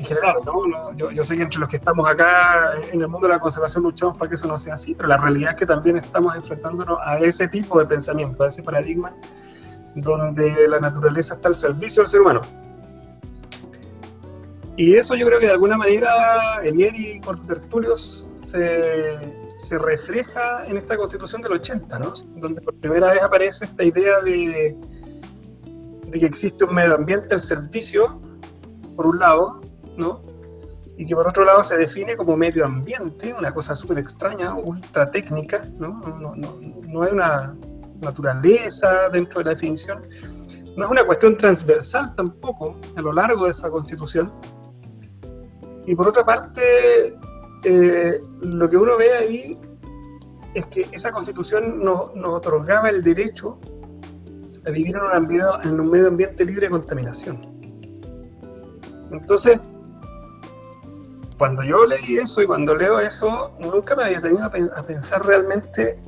[0.00, 0.96] en general, ¿no?
[0.96, 3.84] yo, yo, sé que entre los que estamos acá en el mundo de la conservación
[3.84, 6.98] luchamos para que eso no sea así, pero la realidad es que también estamos enfrentándonos
[7.04, 9.12] a ese tipo de pensamiento, a ese paradigma
[9.94, 12.40] donde la naturaleza está al servicio del ser humano.
[14.76, 19.18] Y eso yo creo que de alguna manera Elieri y Tertulios se,
[19.58, 22.14] se refleja en esta constitución del 80, ¿no?
[22.36, 24.74] donde por primera vez aparece esta idea de,
[26.06, 28.18] de que existe un medio ambiente al servicio,
[28.96, 29.60] por un lado,
[31.00, 35.10] y que por otro lado se define como medio ambiente, una cosa súper extraña, ultra
[35.10, 35.88] técnica, ¿no?
[36.20, 37.56] No, no, hay una
[38.00, 40.02] naturaleza dentro de la definición,
[40.76, 44.30] no es una cuestión transversal tampoco a lo largo de esa constitución.
[45.86, 47.16] Y por otra parte,
[47.64, 49.58] eh, lo que uno ve ahí
[50.52, 53.58] es que esa constitución nos, otorgaba el derecho
[54.66, 57.40] a vivir en un, en un medio ambiente libre de contaminación.
[59.10, 59.58] Entonces,
[61.40, 65.98] cuando yo leí eso y cuando leo eso, nunca me había tenido a, pensar realmente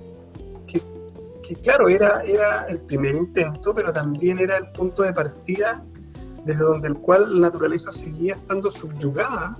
[0.66, 5.82] que, claro, era, era el primer intento, pero también era el punto de partida
[6.44, 9.56] desde donde el cual la naturaleza seguía estando subyugada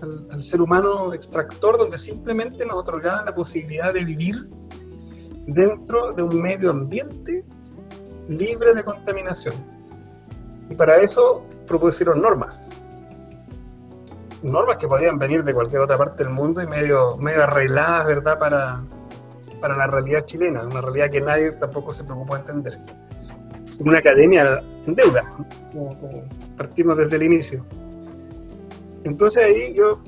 [0.00, 4.48] al, ser humano extractor, donde simplemente nos otorgaban la posibilidad de vivir
[5.48, 7.44] dentro de un medio ambiente
[8.26, 9.54] libre de contaminación.
[10.70, 12.70] Y para eso propusieron normas
[14.42, 18.38] normas que podían venir de cualquier otra parte del mundo y medio, medio arregladas, ¿verdad?,
[18.38, 18.82] para,
[19.60, 22.74] para la realidad chilena, una realidad que nadie tampoco se preocupó de entender.
[23.80, 25.24] Una academia en deuda,
[26.56, 27.64] partimos desde el inicio.
[29.04, 30.00] Entonces ahí yo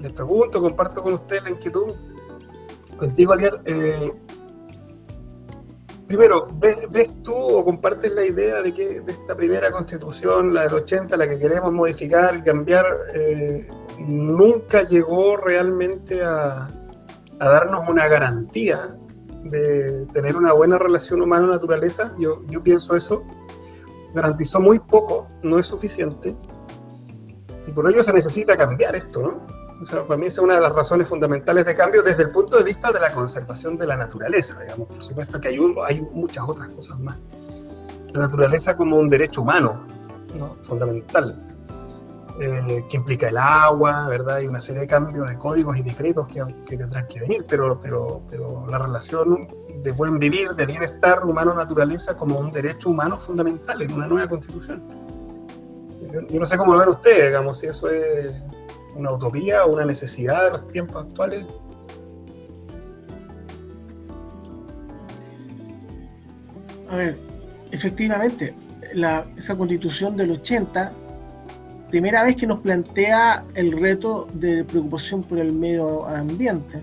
[0.00, 1.94] les, pregunto, comparto con ustedes la inquietud,
[2.96, 4.12] contigo, Aliar, eh,
[6.06, 11.16] primero, ¿ves, tú o compartes la idea de que esta primera constitución, la del 80,
[11.16, 16.68] la que queremos modificar y cambiar, eh, nunca llegó realmente a,
[17.38, 18.96] darnos una garantía
[19.44, 22.14] de tener una buena relación humano-naturaleza?
[22.18, 23.24] Yo, yo pienso eso.
[24.14, 26.34] Garantizó muy poco, no es suficiente.
[27.66, 29.65] Y por ello se necesita cambiar esto, ¿no?
[30.08, 32.92] Para mí es una de las razones fundamentales de cambio desde el punto de vista
[32.92, 34.88] de la conservación de la naturaleza, digamos.
[34.88, 37.16] Por supuesto que hay, hay muchas otras cosas más.
[38.12, 39.84] La naturaleza como un derecho humano,
[40.62, 41.42] fundamental,
[42.40, 44.40] eh, que implica el agua, ¿verdad?
[44.40, 47.80] Y una serie de cambios de códigos y decretos que, que tendrán que venir, pero,
[47.80, 49.48] pero, pero la relación
[49.82, 54.82] de buen vivir, de bienestar humano-naturaleza como un derecho humano fundamental en una nueva constitución.
[56.30, 58.34] Yo no sé cómo lo ven ustedes, digamos, si eso es
[58.96, 61.44] una utopía o una necesidad de los tiempos actuales?
[66.90, 67.16] A ver,
[67.72, 68.54] efectivamente,
[69.36, 70.92] esa constitución del 80,
[71.90, 76.80] primera vez que nos plantea el reto de preocupación por el medio ambiente.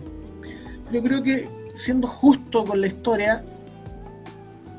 [0.91, 3.43] Pero creo que siendo justo con la historia,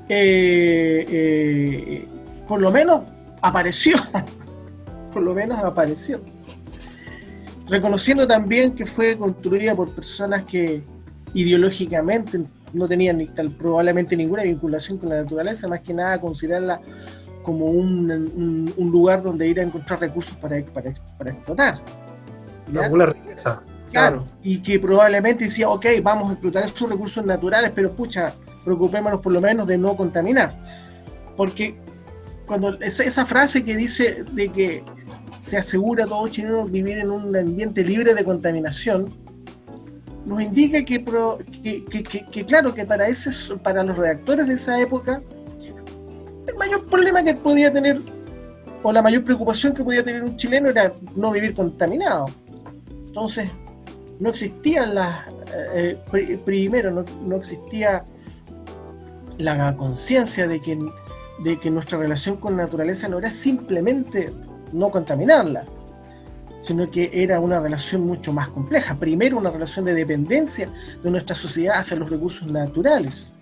[0.09, 2.09] eh, eh,
[2.47, 3.03] por lo menos
[3.41, 3.97] apareció,
[5.13, 6.21] por lo menos apareció
[7.69, 10.83] reconociendo también que fue construida por personas que
[11.33, 12.41] ideológicamente
[12.73, 16.81] no tenían ni, tal, probablemente ninguna vinculación con la naturaleza, más que nada considerarla
[17.43, 20.91] como un, lugar donde ir a encontrar recursos para, para,
[21.31, 21.79] explotar.
[22.73, 23.63] Una riqueza.
[23.91, 29.21] Claro, y que probablemente decía, ok, vamos a explotar esos recursos naturales, pero pucha, preocupémonos
[29.21, 30.61] por lo menos de no contaminar.
[31.37, 31.77] Porque
[32.47, 34.83] cuando esa, esa frase que dice de que
[35.45, 39.15] se asegura a todo chileno vivir en un ambiente libre de contaminación,
[40.25, 41.05] nos indica que,
[42.47, 45.21] claro, que para, ese, para los redactores de esa época,
[46.47, 48.01] el mayor problema que podía tener,
[48.83, 52.25] o la mayor preocupación que podía tener un chileno era no vivir contaminado.
[53.09, 53.51] Entonces,
[54.21, 55.29] no existían las,
[55.75, 55.99] eh,
[56.43, 58.03] primero, no, no, existía
[59.37, 60.79] la conciencia de que,
[61.41, 64.33] de que nuestra relación con la naturaleza no era simplemente
[64.75, 65.65] no contaminarla,
[66.61, 68.99] sino que era una relación mucho más compleja.
[68.99, 70.69] Primero, una relación de dependencia
[71.03, 73.33] de nuestra sociedad hacia los recursos naturales.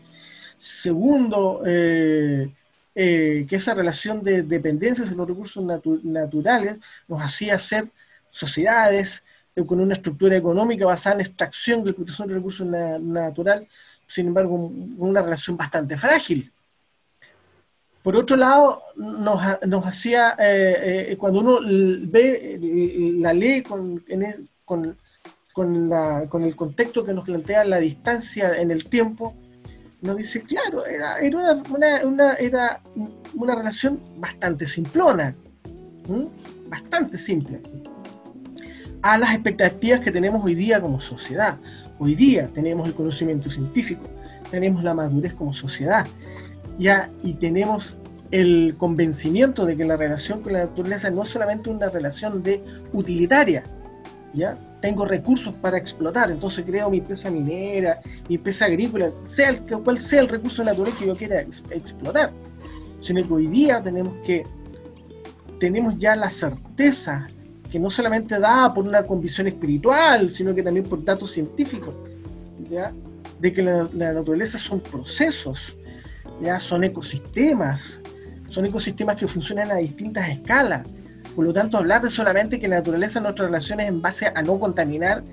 [0.57, 2.53] Segundo, eh,
[2.95, 5.65] eh, que esa relación de dependencia hacia los recursos
[6.05, 7.89] naturales nos hacía ser
[8.31, 9.25] sociedades
[9.57, 13.69] eh, con una estructura económica basada en extracción y explotación de recursos naturales,
[14.07, 14.55] sin embargo,
[14.99, 16.53] una relación bastante frágil
[18.03, 21.59] por otro lado, nos, hacía, eh, eh, cuando uno
[22.11, 22.59] ve
[23.21, 24.05] la ley con,
[25.55, 29.37] con, el contexto que nos plantea la distancia en el tiempo,
[30.01, 31.17] nos dice, claro, era,
[32.05, 32.83] una, era
[33.35, 35.37] una relación bastante simplona,
[36.69, 37.61] bastante simple,
[39.01, 41.57] a las expectativas que tenemos hoy día como sociedad.
[42.01, 44.03] Hoy día tenemos el conocimiento científico,
[44.51, 46.05] tenemos la madurez como sociedad,
[46.83, 47.97] ya y tenemos
[48.31, 52.63] el convencimiento de que la relación con la naturaleza no es solamente una relación de
[52.93, 53.63] utilitaria,
[54.35, 54.57] ¿ya?
[54.81, 59.99] Tengo recursos para explotar, entonces creo mi empresa minera, mi empresa agrícola, sea el, cual
[59.99, 62.33] sea el recurso natural que yo quiera explotar,
[63.01, 64.45] sino que hoy día tenemos que
[65.61, 67.29] tenemos ya la certeza
[67.71, 71.95] que no solamente da por una convicción espiritual, sino que también por datos científicos,
[72.69, 72.93] ¿ya?
[73.39, 75.77] de que la, la naturaleza son procesos,
[76.41, 78.03] ya son ecosistemas,
[78.49, 80.87] son ecosistemas que funcionan a distintas escalas.
[81.35, 84.59] Por lo tanto, hablar de solamente que la naturaleza nuestras relaciones en base a no
[84.61, 85.25] contaminar,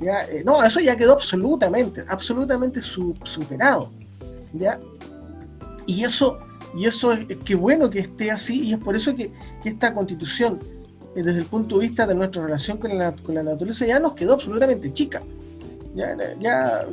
[0.00, 3.90] eh, no, eso ya quedó absolutamente, absolutamente superado.
[4.52, 4.78] ¿ya?
[5.86, 6.38] Y eso,
[6.76, 9.32] y eso es qué bueno que esté así, y es por eso que,
[9.64, 10.60] esta constitución,
[11.16, 13.98] eh, desde el punto de vista de nuestra relación con la, con la naturaleza, ya
[13.98, 15.22] nos quedó absolutamente chica.
[15.94, 16.86] Ya, ya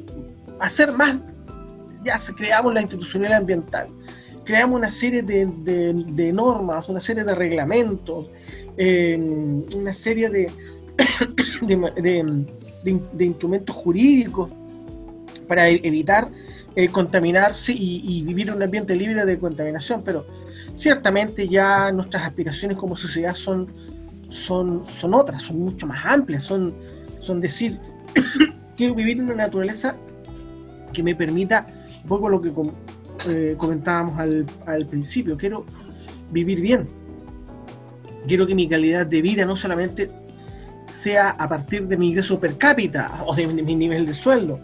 [0.59, 1.17] hacer más,
[2.05, 3.87] ya creamos la institucional ambiental
[4.45, 8.27] creamos una serie de, normas, una serie de reglamentos,
[8.77, 9.17] eh,
[9.75, 10.51] una serie de,
[12.83, 14.51] de, instrumentos jurídicos
[15.47, 16.29] para e-, evitar
[16.75, 20.25] eh, contaminarse y, vivir en un ambiente libre de contaminación, pero
[20.73, 23.67] ciertamente ya nuestras aspiraciones como sociedad son
[24.29, 26.73] son, son otras, son mucho más amplias, son,
[27.19, 27.79] son decir,
[28.77, 29.95] quiero vivir en una naturaleza
[30.91, 31.67] que me permita,
[32.05, 32.53] un poco lo que
[33.27, 35.65] eh, comentábamos al, al principio, quiero
[36.31, 36.83] vivir bien,
[38.27, 40.11] quiero que mi calidad de vida no solamente
[40.83, 44.59] sea a partir de mi ingreso per cápita o de mi nivel de sueldo,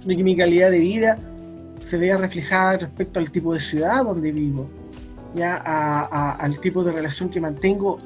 [0.00, 1.16] sino que mi calidad de vida
[1.80, 4.70] se vea reflejada respecto al tipo de ciudad donde vivo,
[5.34, 7.98] ya al tipo de relación que mantengo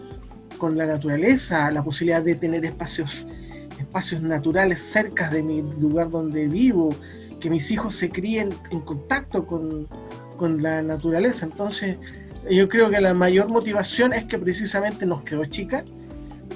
[0.57, 3.27] con la naturaleza, la posibilidad de tener espacios,
[3.79, 6.89] espacios naturales cerca de mi lugar donde vivo,
[7.41, 9.89] que mis hijos se críen en contacto con,
[10.37, 11.47] con la naturaleza.
[11.47, 11.99] Entonces,
[12.51, 15.85] yo creo que la mayor motivación es que precisamente nos quedó chica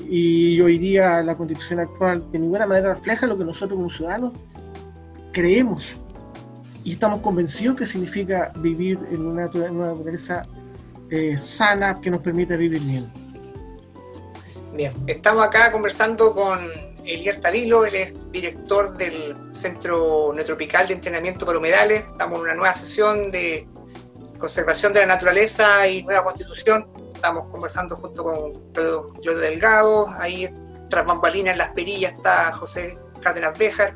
[0.09, 4.33] y hoy día la constitución actual de ninguna manera refleja lo que nosotros como ciudadanos
[5.33, 5.97] creemos
[6.85, 10.43] y estamos convencidos que significa vivir en una, naturaleza
[11.11, 13.11] eh, sana que nos permita vivir bien.
[14.75, 16.59] Bien, estamos acá conversando con
[17.05, 22.07] Elier Tavilo, él es director del Centro Neotropical de Entrenamiento para Humedales.
[22.07, 23.67] Estamos en una nueva sesión de
[24.39, 26.89] conservación de la naturaleza y nueva constitución.
[27.15, 30.49] Estamos conversando junto con Pedro Delgado, ahí
[30.89, 33.95] tras bambalinas en las perillas está José Cárdenas Béjar.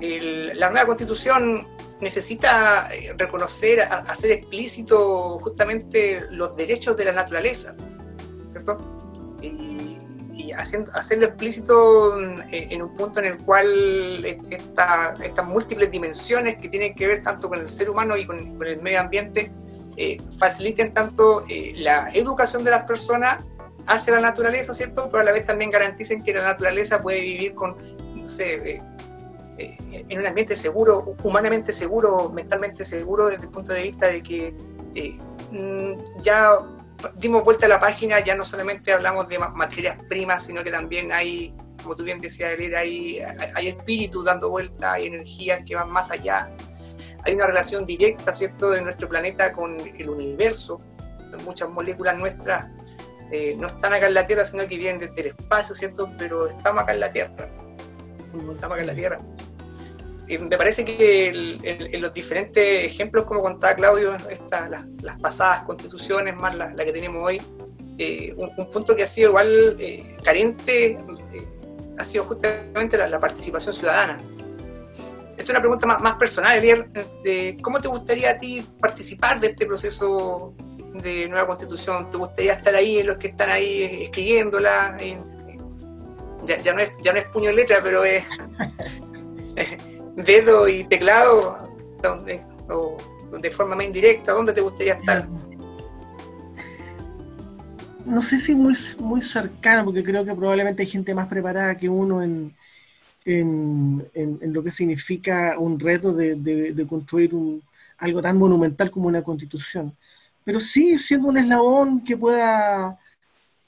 [0.00, 1.66] la nueva constitución
[2.00, 7.74] necesita eh, reconocer, hacer explícito justamente los derechos de la naturaleza,
[8.50, 8.95] ¿cierto?
[10.56, 10.60] Y,
[10.94, 17.06] hacerlo explícito eh, en un punto en el cual estas múltiples dimensiones que tienen que
[17.06, 19.50] ver tanto con el ser humano y con, el medio ambiente
[19.96, 23.44] eh, faciliten tanto eh, la educación de las personas
[23.86, 25.08] hacia la naturaleza, ¿cierto?
[25.10, 27.76] Pero a la vez también garanticen que la naturaleza puede vivir con,
[28.14, 28.82] no sé,
[29.58, 34.54] en un ambiente seguro, humanamente seguro, mentalmente seguro, desde el punto de vista de que
[35.52, 36.58] mm, ya
[37.16, 41.12] dimos vuelta a la página, ya no solamente hablamos de materias primas, sino que también
[41.12, 43.20] hay, como tú bien decías, hay,
[43.54, 46.48] hay espíritu dando vuelta, hay energías que van más allá.
[47.24, 50.80] Hay una relación directa, ¿cierto?, de nuestro planeta con el universo.
[51.44, 52.66] Muchas moléculas nuestras
[53.30, 56.08] eh, no están acá en la Tierra, sino que vienen desde el espacio, ¿cierto?
[56.16, 57.48] Pero estamos acá en la Tierra.
[58.34, 59.18] Estamos acá en la Tierra.
[60.28, 61.26] Eh, me parece que
[61.62, 67.24] en los diferentes ejemplos, como contaba Claudio, esta, las, pasadas constituciones, más la, que tenemos
[67.24, 67.40] hoy,
[67.98, 70.98] eh, un, punto que ha sido igual eh, carente
[71.98, 74.20] ha sido justamente la, participación ciudadana.
[75.30, 76.88] Esto es una pregunta más, personal, Elier.
[77.62, 80.54] ¿Cómo te gustaría a ti participar de este proceso
[80.94, 82.10] de nueva constitución?
[82.10, 84.96] ¿Te gustaría estar ahí en los que están ahí escribiéndola?
[86.44, 88.24] ya, no es, ya no es puño y letra, pero es...
[90.16, 91.70] dedo y teclado
[92.68, 92.96] o
[93.40, 94.32] de forma más indirecta?
[94.32, 95.28] ¿Dónde te gustaría estar?
[98.04, 101.88] No sé si muy, muy cercano, porque creo que probablemente hay gente más preparada que
[101.88, 102.54] uno en,
[103.24, 107.62] en, en, lo que significa un reto de, de, construir un,
[107.98, 109.94] algo tan monumental como una constitución.
[110.44, 112.96] Pero sí siendo un eslabón que pueda,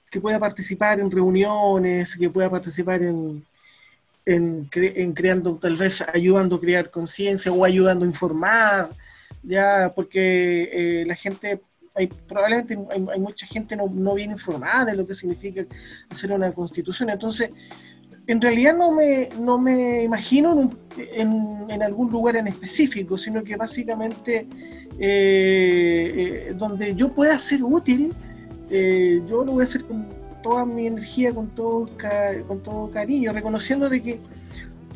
[0.09, 3.45] que pueda participar en reuniones, que pueda participar en,
[4.29, 8.91] en, creando, tal vez ayudando a crear conciencia o ayudando a informar,
[9.43, 11.61] ya, porque eh, la gente,
[11.95, 15.65] hay, probablemente hay, mucha gente no, no, bien informada de lo que significa
[16.11, 17.51] hacer una constitución, entonces,
[18.27, 23.57] en realidad no me, no me imagino en, en, algún lugar en específico, sino que
[23.57, 24.47] básicamente
[24.99, 28.13] eh, eh, donde yo pueda ser útil,
[28.71, 31.87] yo lo voy a hacer con toda mi energía, con todo,
[32.47, 34.21] con todo cariño, reconociendo de que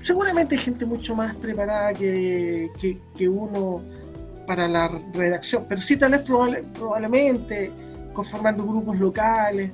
[0.01, 2.71] seguramente hay gente mucho más preparada que,
[3.17, 3.83] que, uno
[4.47, 7.71] para la redacción, pero sí tal vez probablemente
[8.13, 9.71] conformando grupos locales,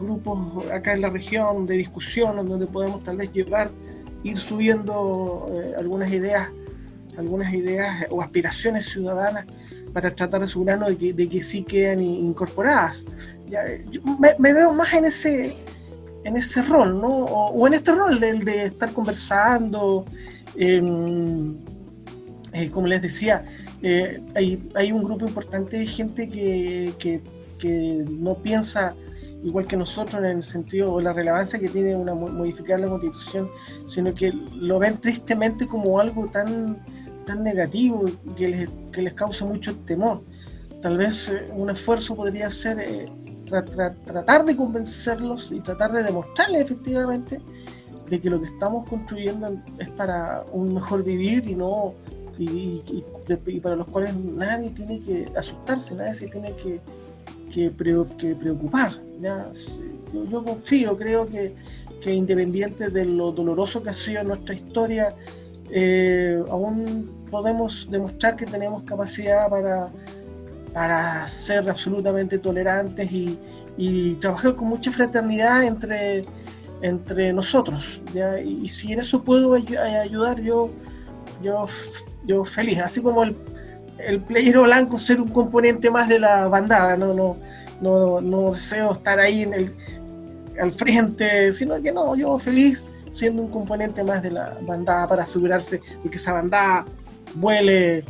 [0.00, 3.70] grupos acá en la región de discusión, donde podemos tal vez llevar,
[4.22, 6.48] ir subiendo eh, algunas ideas,
[7.18, 9.46] algunas ideas o aspiraciones ciudadanas
[9.94, 13.06] para tratar de asegurarnos de que, de que sí quedan incorporadas
[14.38, 15.56] me, veo más en ese,
[16.24, 17.08] en ese rol, ¿no?
[17.08, 20.04] O, en este rol del de estar conversando.
[20.56, 20.80] Eh,
[22.72, 23.44] como les decía,
[23.82, 27.20] eh, hay, hay, un grupo importante de gente que, que,
[28.08, 28.94] no piensa
[29.42, 33.48] igual que nosotros en el sentido o la relevancia que tiene una, modificar la constitución,
[33.88, 36.84] sino que lo ven tristemente como algo tan,
[37.24, 38.04] tan negativo
[38.36, 40.20] que les, que les causa mucho temor.
[40.82, 43.08] Tal vez eh, un esfuerzo podría ser
[43.46, 47.40] tratar de convencerlos y tratar de demostrarles efectivamente
[48.08, 51.94] de que lo que estamos construyendo es para un mejor vivir y no
[52.38, 52.82] y,
[53.62, 56.80] para los cuales nadie tiene que asustarse, nadie se tiene que,
[57.52, 58.92] que, preocupar.
[60.12, 61.54] yo confío, creo que,
[62.00, 65.08] que independiente de lo doloroso que ha sido nuestra historia,
[65.70, 69.88] eh, aún podemos demostrar que tenemos capacidad para,
[70.72, 73.38] para ser absolutamente tolerantes y,
[74.20, 76.22] trabajar con mucha fraternidad entre,
[76.80, 78.00] entre nosotros.
[78.44, 80.70] Y, si en eso puedo ayudar, yo,
[81.42, 81.66] yo,
[82.24, 82.78] yo feliz.
[82.78, 83.36] Así como el,
[83.98, 87.36] el playero blanco ser un componente más de la bandada, no, no,
[87.80, 89.74] no, no deseo estar ahí en el,
[90.60, 95.22] al frente, sino que no, yo feliz siendo un componente más de la bandada para
[95.22, 96.84] asegurarse de que esa bandada
[97.34, 98.04] vuele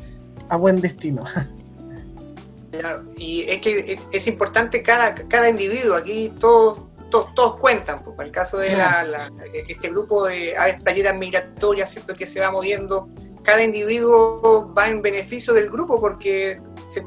[0.49, 1.25] a buen destino.
[3.17, 6.81] y es que es importante cada, cada individuo, aquí todos,
[7.11, 11.91] todos, todos cuentan, pues, para el caso de la, este grupo de aves playeras migratorias,
[11.91, 12.15] ¿cierto?
[12.15, 13.07] que se va moviendo,
[13.43, 16.61] cada individuo va en beneficio del grupo porque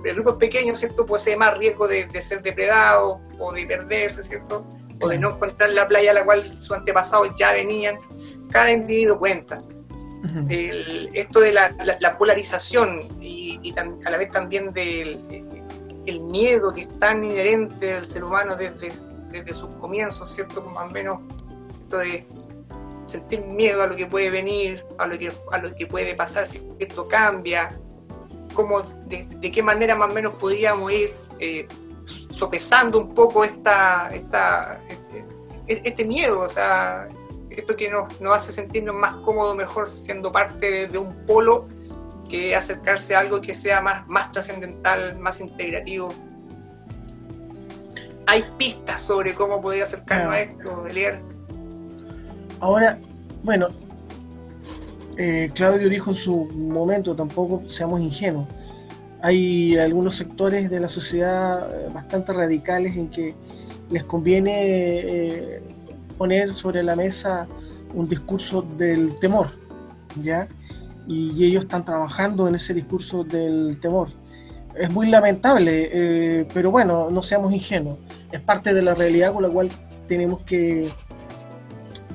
[0.05, 1.05] el grupo es pequeño, ¿cierto?
[1.05, 4.65] Posee más riesgo de, de ser depredado o de perderse, ¿cierto?
[4.99, 7.97] O de no encontrar la playa a la cual sus antepasados ya venían.
[8.51, 9.59] Cada individuo cuenta
[11.13, 15.45] esto de la, polarización y, a la vez también del
[16.07, 18.93] el miedo que es tan inherente al ser humano desde,
[19.29, 20.61] desde sus comienzos, ¿cierto?
[20.61, 21.19] Más o menos
[21.81, 22.25] esto de
[23.03, 26.47] sentir miedo a lo que puede venir, a lo que, a lo que puede pasar
[26.47, 27.77] si esto cambia,
[28.53, 31.67] cómo, de, qué manera más o menos podríamos ir eh,
[32.07, 34.79] sopesando un poco esta, esta,
[35.67, 37.07] este, este miedo, o sea,
[37.49, 41.67] esto que nos, hace sentirnos más cómodos, mejor siendo parte de, un polo
[42.29, 46.13] que acercarse a algo que sea más, más trascendental, más integrativo.
[48.25, 51.21] Hay pistas sobre cómo poder acercarnos a esto, leer.
[52.59, 52.97] Ahora,
[53.43, 53.69] bueno,
[55.17, 58.47] eh, Claudio dijo en su momento, tampoco seamos ingenuos.
[59.21, 63.33] Hay algunos sectores de la sociedad eh, bastante radicales en que
[63.89, 65.61] les conviene eh,
[66.17, 67.47] poner sobre la mesa
[67.95, 69.49] un discurso del temor,
[70.17, 70.47] ¿ya?
[71.07, 74.09] Y ellos están trabajando en ese discurso del temor.
[74.75, 77.97] Es muy lamentable, eh, pero bueno, no seamos ingenuos.
[78.31, 79.69] Es parte de la realidad con la cual
[80.07, 80.89] tenemos que,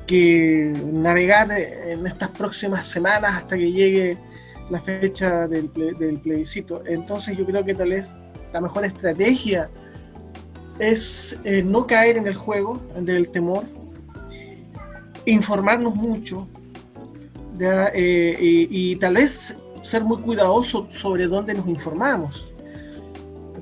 [0.06, 4.18] que navegar en estas próximas semanas hasta que llegue
[4.72, 6.82] la fecha del, del plebiscito.
[6.86, 8.18] Entonces yo creo que tal vez
[8.54, 9.70] la mejor estrategia
[10.78, 13.64] es eh, no caer en el juego del temor,
[15.26, 16.48] informarnos mucho
[17.60, 22.52] eh, y, tal vez ser muy cuidadoso sobre dónde nos informamos.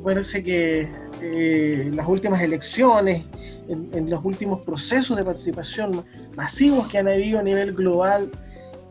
[0.04, 0.88] Parece que
[1.20, 3.24] eh, las últimas elecciones,
[3.68, 6.04] en, los últimos procesos de participación
[6.36, 8.30] masivos que han habido a nivel global,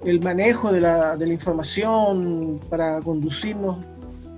[0.06, 3.78] el manejo de la, de la información para conducirnos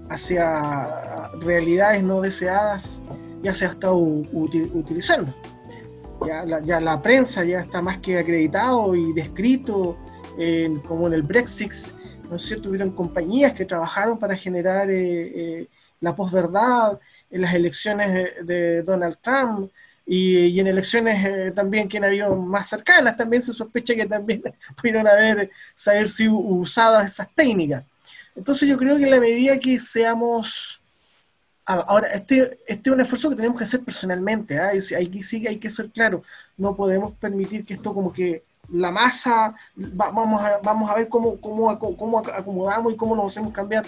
[0.09, 3.01] hacia realidades no deseadas
[3.41, 5.33] ya se ha estado utilizando
[6.25, 9.97] ya la, prensa ya está más que acreditado y descrito,
[10.87, 11.71] como en el Brexit,
[12.29, 12.69] ¿no es cierto?
[12.69, 14.97] Hubieron compañías que trabajaron para generar eh,
[15.61, 15.67] eh,
[15.99, 16.99] la posverdad
[17.29, 19.71] en las elecciones de, Donald Trump
[20.05, 24.43] y, en elecciones eh, también que han habido más cercanas, también se sospecha que también
[24.75, 27.83] pudieron haber, saber si usadas esas técnicas.
[28.35, 30.81] Entonces yo creo que en la medida que seamos
[31.63, 34.69] Ahora, este, este, es un esfuerzo que tenemos que hacer personalmente, ¿ah?
[34.69, 36.21] hay, sí hay que ser claro,
[36.57, 38.43] no podemos permitir que esto como que
[38.73, 43.53] la masa, vamos, a, vamos a ver cómo, cómo, cómo acomodamos y cómo nos hacemos
[43.53, 43.85] cambiar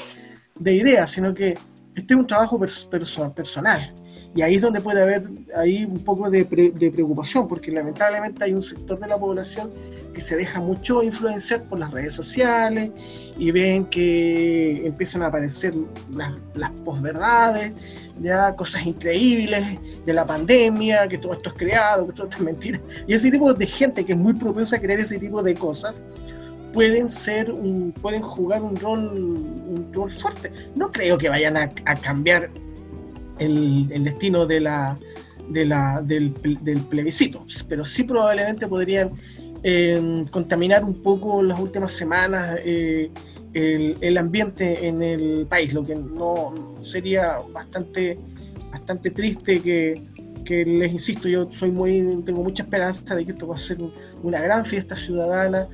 [0.55, 1.57] de idea, sino que
[1.95, 3.93] este es un trabajo personal.
[4.35, 5.23] Y ahí es donde puede haber
[5.55, 9.69] ahí un poco de, de preocupación, porque lamentablemente hay un sector de la población
[10.13, 12.91] que se deja mucho influenciar por las redes sociales
[13.37, 15.73] y ven que empiezan a aparecer
[16.13, 22.13] las, las posverdades, ya cosas increíbles de la pandemia, que todo esto es creado, que
[22.13, 22.79] todo esto es mentira.
[23.07, 26.03] Y ese tipo de gente que es muy propensa a creer ese tipo de cosas,
[26.73, 27.53] pueden ser
[28.01, 30.51] pueden jugar un rol, un rol fuerte.
[30.75, 31.69] No creo que vayan a,
[32.01, 32.49] cambiar
[33.45, 34.97] el, el, destino de la,
[35.49, 39.11] de la, del, del plebiscito, pero sí probablemente podrían
[40.29, 43.09] contaminar un poco las últimas semanas eh,
[43.53, 48.17] el, ambiente en el país, lo que no sería bastante,
[48.71, 50.01] bastante triste que,
[50.43, 53.77] que, les insisto, yo soy muy, tengo mucha esperanza de que esto va a ser
[54.21, 55.67] una gran fiesta ciudadana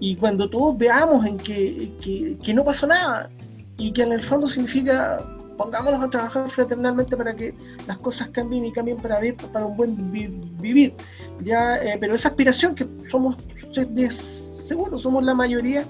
[0.00, 3.30] y cuando todos veamos en que, que, que no pasó nada
[3.78, 5.20] y que en el fondo significa
[5.56, 7.54] pongámonos a trabajar fraternalmente para que
[7.86, 9.18] las cosas cambien y cambien para,
[9.52, 10.12] para un buen
[10.60, 10.94] vivir.
[11.42, 13.36] Ya, eh, pero esa aspiración que somos,
[13.74, 15.84] de seguro, somos la mayoría,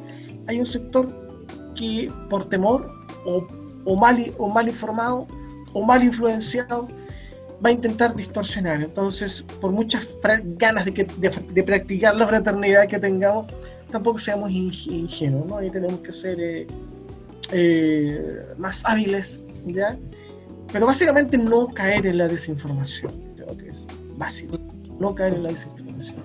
[0.47, 1.09] hay un sector
[1.75, 2.91] que por temor
[3.25, 3.47] o,
[3.85, 5.27] o, mal, o mal informado
[5.73, 6.89] o mal influenciado
[7.64, 8.83] va a intentar distorsionar.
[8.83, 10.17] Entonces, por muchas
[10.59, 13.47] ganas de, que, de, practicar la fraternidad que tengamos,
[13.91, 15.57] tampoco seamos ingenuos, ¿no?
[15.59, 16.67] Ahí tenemos que ser eh,
[17.53, 19.43] eh, más hábiles,
[20.73, 23.87] Pero básicamente no caer en la desinformación, creo que es
[24.17, 24.59] básico,
[24.99, 26.17] no caer en la desinformación.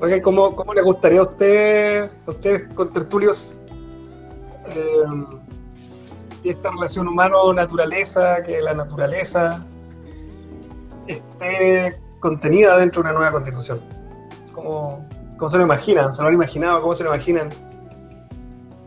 [0.00, 3.58] Oye, ¿cómo, cómo le gustaría a usted, a ustedes con tertulios,
[4.70, 5.24] eh,
[6.44, 9.64] esta relación humano-naturaleza, que la naturaleza
[11.08, 13.80] esté contenida dentro de una nueva constitución?
[14.52, 15.04] ¿Cómo,
[15.36, 16.14] cómo se lo imaginan?
[16.14, 16.80] ¿Se lo han imaginado?
[16.80, 17.48] ¿Cómo se lo imaginan?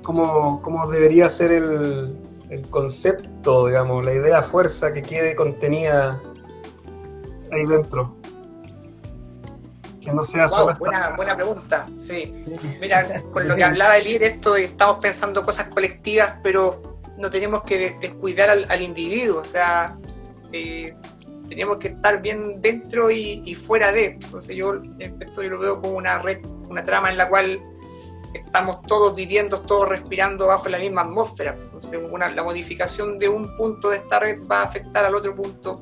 [0.03, 2.16] ¿Cómo, cómo debería ser el,
[2.52, 6.22] el concepto, digamos, la idea fuerza que quede contenida
[7.49, 8.14] ahí dentro.
[10.02, 12.30] Que no sea solo buena, buena pregunta, sí.
[12.82, 17.97] Mira, con lo que hablaba Elir, esto estamos pensando cosas colectivas, pero no tenemos que
[18.02, 19.97] descuidar al, individuo, o sea,
[20.52, 20.93] eh,
[21.47, 24.18] tenemos que estar bien dentro y, fuera de.
[24.22, 27.62] Entonces yo esto yo lo veo como una red, una trama en la cual
[28.34, 31.55] estamos todos viviendo, todos respirando bajo la misma atmósfera.
[31.59, 31.99] Entonces,
[32.36, 35.82] la modificación de un punto de esta red va a afectar al otro punto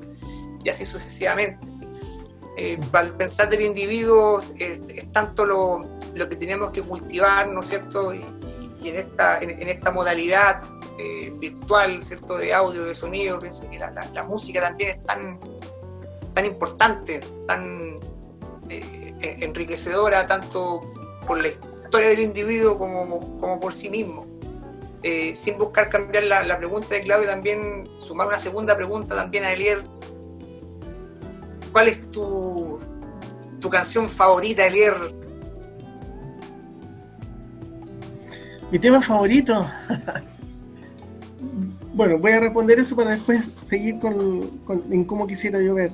[0.64, 1.66] y así sucesivamente.
[2.58, 5.82] Eh, al pensar del individuo eh, es tanto lo,
[6.14, 8.14] que tenemos que cultivar, ¿no es cierto?
[8.14, 8.26] Y,
[8.84, 10.62] en, esta, en, esta modalidad
[10.97, 12.38] eh, virtual, ¿cierto?
[12.38, 15.39] De audio, de sonido, pienso que la, música también es tan,
[16.34, 17.97] tan importante, tan
[19.22, 20.82] enriquecedora, tanto
[21.26, 24.26] por la historia del individuo como, como por sí mismo.
[25.02, 29.54] Eh, sin buscar cambiar la, pregunta de Claudio, también sumar una segunda pregunta también a
[29.54, 29.82] Eliel.
[31.72, 32.80] ¿Cuál es tu,
[33.62, 34.96] tu canción favorita, Elier?
[38.72, 39.66] Mi tema favorito.
[41.94, 45.92] bueno, voy a responder eso para después seguir con, con en cómo quisiera yo ver.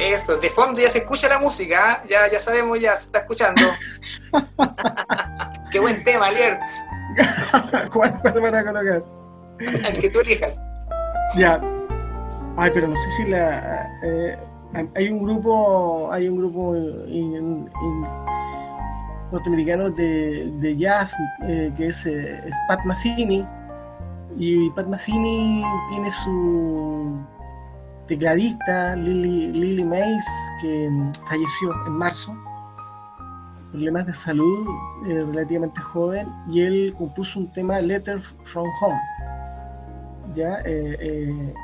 [0.00, 2.02] Eso, de fondo ya se escucha la música, ¿ah?
[2.08, 3.60] ya, ya sabemos, ya se está escuchando.
[5.70, 6.58] Qué buen tema, Alier.
[7.92, 9.04] ¿Cuál van a colocar?
[9.58, 10.62] El que tú elijas.
[11.36, 11.60] Ya.
[12.56, 13.90] Ay, pero no sé si la.
[14.02, 14.38] Eh,
[14.96, 16.10] hay un grupo.
[16.10, 16.74] Hay un grupo
[19.30, 21.14] norteamericano de, de jazz
[21.46, 23.46] eh, que es, eh, es Pat Mazzini.
[24.38, 27.20] Y Pat Mazzini tiene su
[28.10, 30.26] tecladista Lily, Lily Mays,
[30.60, 32.36] que mm, falleció en marzo,
[33.70, 34.66] problemas de salud,
[35.06, 39.00] eh, relativamente joven, y él compuso un tema, Letter from Home.
[40.34, 40.58] ¿ya?
[40.64, 41.54] Eh, eh,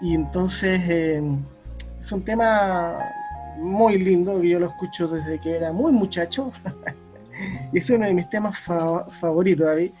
[0.00, 0.80] y entonces
[2.00, 2.98] es un tema
[3.58, 6.50] muy lindo, que yo lo escucho desde que era muy muchacho,
[7.72, 9.92] y es uno de mis temas favoritos, David.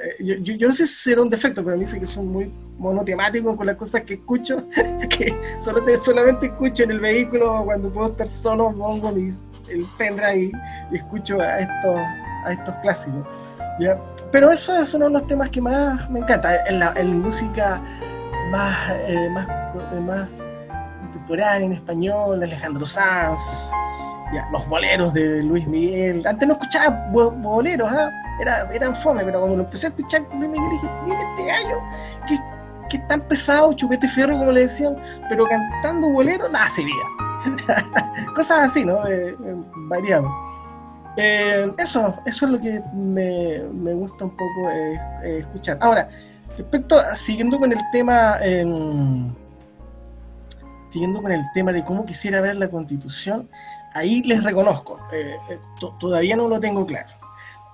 [0.00, 2.52] Eh, yo, no sé si será un defecto, pero a mí dice que soy muy
[2.78, 4.64] monotemático con las cosas que escucho,
[5.10, 10.52] que solo solamente escucho en el vehículo cuando puedo estar solo, pongo el pendrive
[10.92, 11.98] y, escucho a estos,
[12.44, 13.26] a estos clásicos.
[13.80, 13.98] ¿ya?
[14.30, 17.82] Pero eso es uno de los temas que más me encanta, en la, música
[18.50, 19.48] más, eh, más,
[20.02, 20.44] más
[21.00, 23.72] contemporánea, en español, Alejandro Sanz,
[24.52, 26.24] los boleros de Luis Miguel.
[26.24, 28.10] Antes no escuchaba boleros, ¿ah?
[28.40, 31.82] Era, eran fome, pero cuando lo empecé a escuchar con dije, mira este gallo,
[32.26, 32.38] que,
[32.90, 34.96] que tan pesado, chupete ferro, como le decían,
[35.28, 38.24] pero cantando bolero, nada se vida.
[38.34, 39.06] Cosas así, ¿no?
[39.06, 39.54] Eh, eh,
[39.88, 40.28] variado.
[41.16, 44.70] Eh, eso, eso es lo que me, me gusta un poco
[45.24, 45.78] escuchar.
[45.80, 46.08] Ahora,
[46.56, 48.38] respecto, siguiendo con el tema,
[50.88, 53.48] siguiendo con el tema de cómo quisiera ver la constitución,
[53.94, 55.58] ahí les reconozco, eh, eh,
[55.98, 57.08] todavía no lo tengo claro.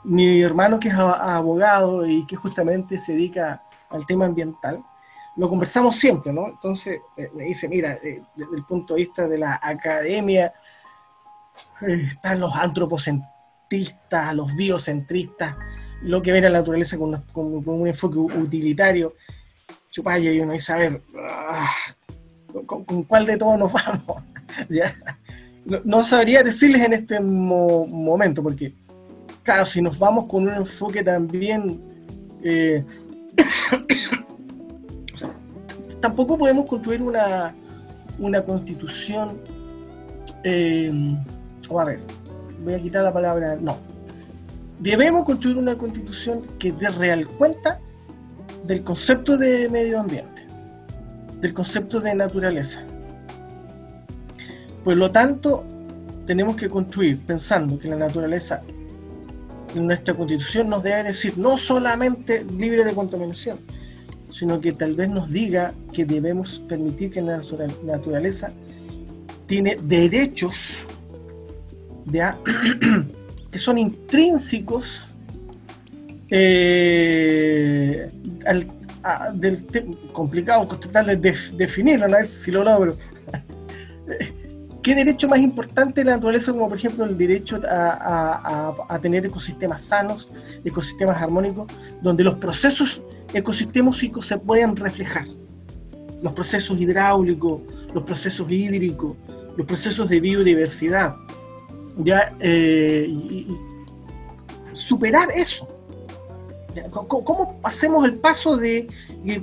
[0.04, 4.84] Mi hermano que es abogado y que justamente se dedica al tema ambiental,
[5.36, 6.46] lo conversamos siempre, ¿no?
[6.48, 10.52] Entonces eh, me dice, mira, desde el punto de vista de la academia,
[11.80, 15.56] están los antropocentristas, los biocentristas,
[16.02, 19.14] lo que ven a la naturaleza con, un enfoque utilitario.
[19.90, 21.70] Chupaya y uno dice, a ver, ah,
[22.66, 24.22] ¿con, ¿con, cuál de todos nos vamos?
[24.68, 24.92] ¿Ya?
[25.84, 28.74] no, sabría decirles en este momento, porque,
[29.44, 31.80] claro, si nos vamos con un enfoque también...
[32.42, 32.84] Eh,
[36.00, 37.54] tampoco podemos construir una,
[38.18, 39.38] una constitución...
[40.42, 40.92] Eh,
[41.78, 42.00] a ver,
[42.64, 43.56] voy a quitar la palabra...
[43.60, 43.78] No.
[44.80, 47.78] Debemos construir una constitución que dé real cuenta
[48.64, 50.46] del concepto de medio ambiente,
[51.40, 52.84] del concepto de naturaleza,
[54.84, 55.64] por lo tanto,
[56.26, 58.62] tenemos que construir pensando que la naturaleza,
[59.80, 63.58] nuestra constitución nos debe decir no solamente libre de contaminación,
[64.30, 67.40] sino que tal vez nos diga que debemos permitir que la
[67.84, 68.52] naturaleza
[69.46, 70.84] tiene derechos
[73.50, 75.14] que son intrínsecos
[76.30, 78.10] eh,
[79.34, 79.64] del
[80.12, 82.96] complicado tratar de definirlo, a ver si lo logro.
[84.84, 89.82] ¿Qué derecho más importante de la naturaleza, como por ejemplo el derecho a, tener ecosistemas
[89.82, 90.28] sanos,
[90.62, 91.72] ecosistemas armónicos,
[92.02, 93.00] donde los procesos
[93.32, 95.26] ecosistémicos se puedan reflejar?
[96.22, 97.62] Los procesos hidráulicos,
[97.94, 99.16] los procesos hídricos,
[99.56, 101.16] los procesos de biodiversidad.
[101.96, 102.34] ¿ya?
[102.40, 103.10] Eh,
[104.74, 105.66] superar eso.
[106.90, 108.88] ¿Cómo hacemos el paso de,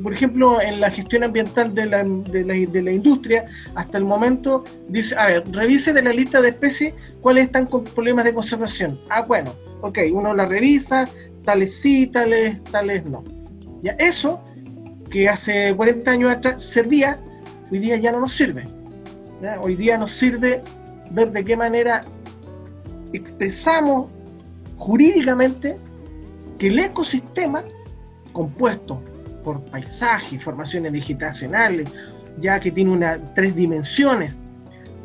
[0.01, 5.43] por ejemplo, en la gestión ambiental de la, industria, hasta el momento, dice, a ver,
[5.51, 8.99] revise de la lista de especies cuáles están con problemas de conservación?
[9.09, 11.07] Ah, bueno, ok, uno la revisa,
[11.43, 13.23] tales sí, tales, tales no.
[13.82, 14.43] Ya, eso
[15.09, 17.19] que hace 40 años atrás servía,
[17.71, 18.67] hoy día ya no nos sirve.
[19.61, 20.61] Hoy día nos sirve
[21.11, 22.03] ver de qué manera
[23.11, 24.09] expresamos
[24.77, 25.77] jurídicamente
[26.62, 27.64] que el ecosistema,
[28.32, 29.01] compuesto
[29.43, 31.89] por paisajes, formaciones vegetacionales,
[32.39, 34.38] ya que tiene una, tres dimensiones,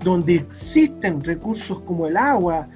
[0.05, 2.69] donde existen recursos como el agua,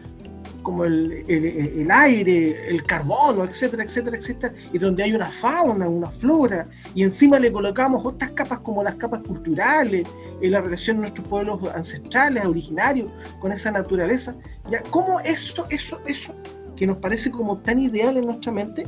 [0.63, 6.11] como el, el, aire, el carbono, etcétera, etcétera, etcétera, y donde hay una fauna, una
[6.11, 10.09] flora, y encima le colocamos otras capas como las capas culturales,
[10.41, 14.35] en la relación de nuestros pueblos ancestrales, originarios, con esa naturaleza,
[14.71, 16.33] ya, ¿cómo eso, eso, eso
[16.81, 18.87] que nos parece como tan ideal en nuestra mente,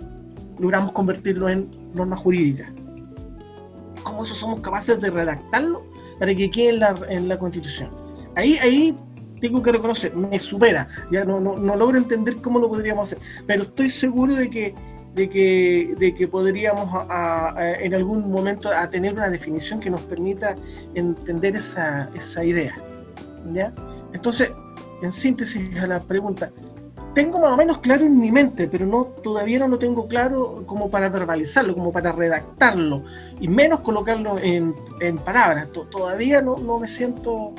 [0.58, 2.72] logramos convertirlo en norma jurídica.
[4.02, 5.84] ¿Cómo eso somos capaces de redactarlo
[6.18, 7.90] para que quede en la, en la Constitución?
[8.34, 8.96] Ahí, ahí
[9.42, 13.18] tengo que reconocer, me supera, ya no, no, no, logro entender cómo lo podríamos hacer,
[13.46, 14.74] pero estoy seguro de que,
[15.14, 16.88] de que, de que podríamos
[17.78, 20.54] en algún momento a tener una definición que nos permita
[20.94, 22.74] entender esa, esa idea.
[23.52, 23.74] ¿ya?
[24.14, 24.50] Entonces,
[25.02, 26.50] en síntesis a la pregunta,
[27.14, 30.64] tengo más o menos claro en mi mente, pero no todavía no lo tengo claro
[30.66, 33.02] como para verbalizarlo, como para redactarlo,
[33.40, 34.74] y menos colocarlo en,
[35.24, 35.68] palabras.
[35.90, 37.52] todavía no, me siento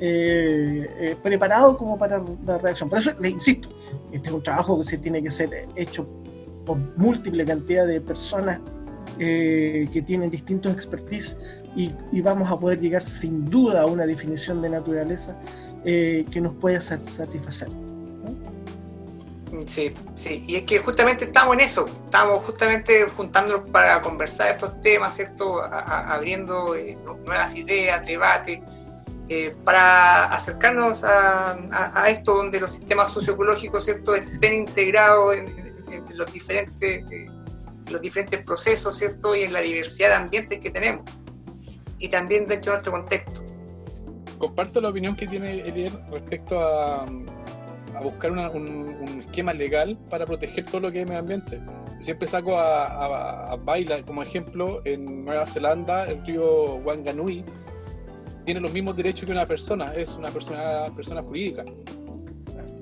[0.00, 2.88] eh, eh, preparado como para la reacción.
[2.88, 3.68] Por eso le insisto,
[4.12, 6.06] este es un trabajo que se tiene que ser hecho
[6.64, 8.60] por múltiple cantidad de personas
[9.18, 11.36] eh, que tienen distintos expertise
[11.74, 15.36] y, y, vamos a poder llegar sin duda a una definición de naturaleza
[15.84, 17.68] que nos pueda satisfacer.
[19.66, 24.80] Sí, sí, y es que justamente estamos en eso, estamos justamente juntándonos para conversar estos
[24.80, 25.62] temas, ¿cierto?
[25.62, 26.96] abriendo eh,
[27.26, 28.60] nuevas ideas, debates,
[29.28, 35.84] eh, para acercarnos a, esto donde los sistemas socioecológicos, ¿cierto?, estén integrados en,
[36.16, 37.26] los, diferentes, eh,
[37.90, 41.04] los diferentes procesos, ¿cierto?, y en la diversidad de ambientes que tenemos,
[41.98, 43.44] y también dentro de nuestro contexto.
[44.38, 47.04] Comparto la opinión que tiene Eliel respecto a
[48.02, 51.60] a buscar un, esquema legal para proteger todo lo que es medio ambiente.
[52.00, 57.44] Siempre saco a, a, Baila como ejemplo, en Nueva Zelanda, el río Wanganui
[58.44, 61.64] tiene los mismos derechos que una persona, es una persona, persona jurídica.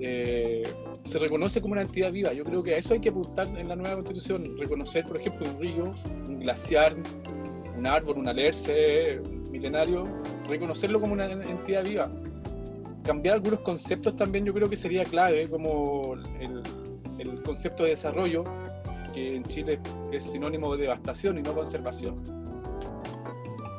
[0.01, 0.63] Eh,
[1.05, 2.33] se reconoce como una entidad viva.
[2.33, 5.47] Yo creo que a eso hay que apuntar en la nueva constitución, reconocer, por ejemplo,
[5.51, 5.91] un río,
[6.27, 6.97] un glaciar,
[7.77, 10.05] un árbol, un alerce milenario,
[10.49, 12.11] reconocerlo como una entidad viva
[13.11, 16.63] cambiar algunos conceptos también yo creo que sería clave, como el,
[17.43, 18.45] concepto de desarrollo,
[19.13, 19.81] que en Chile
[20.13, 22.23] es sinónimo de devastación y no conservación.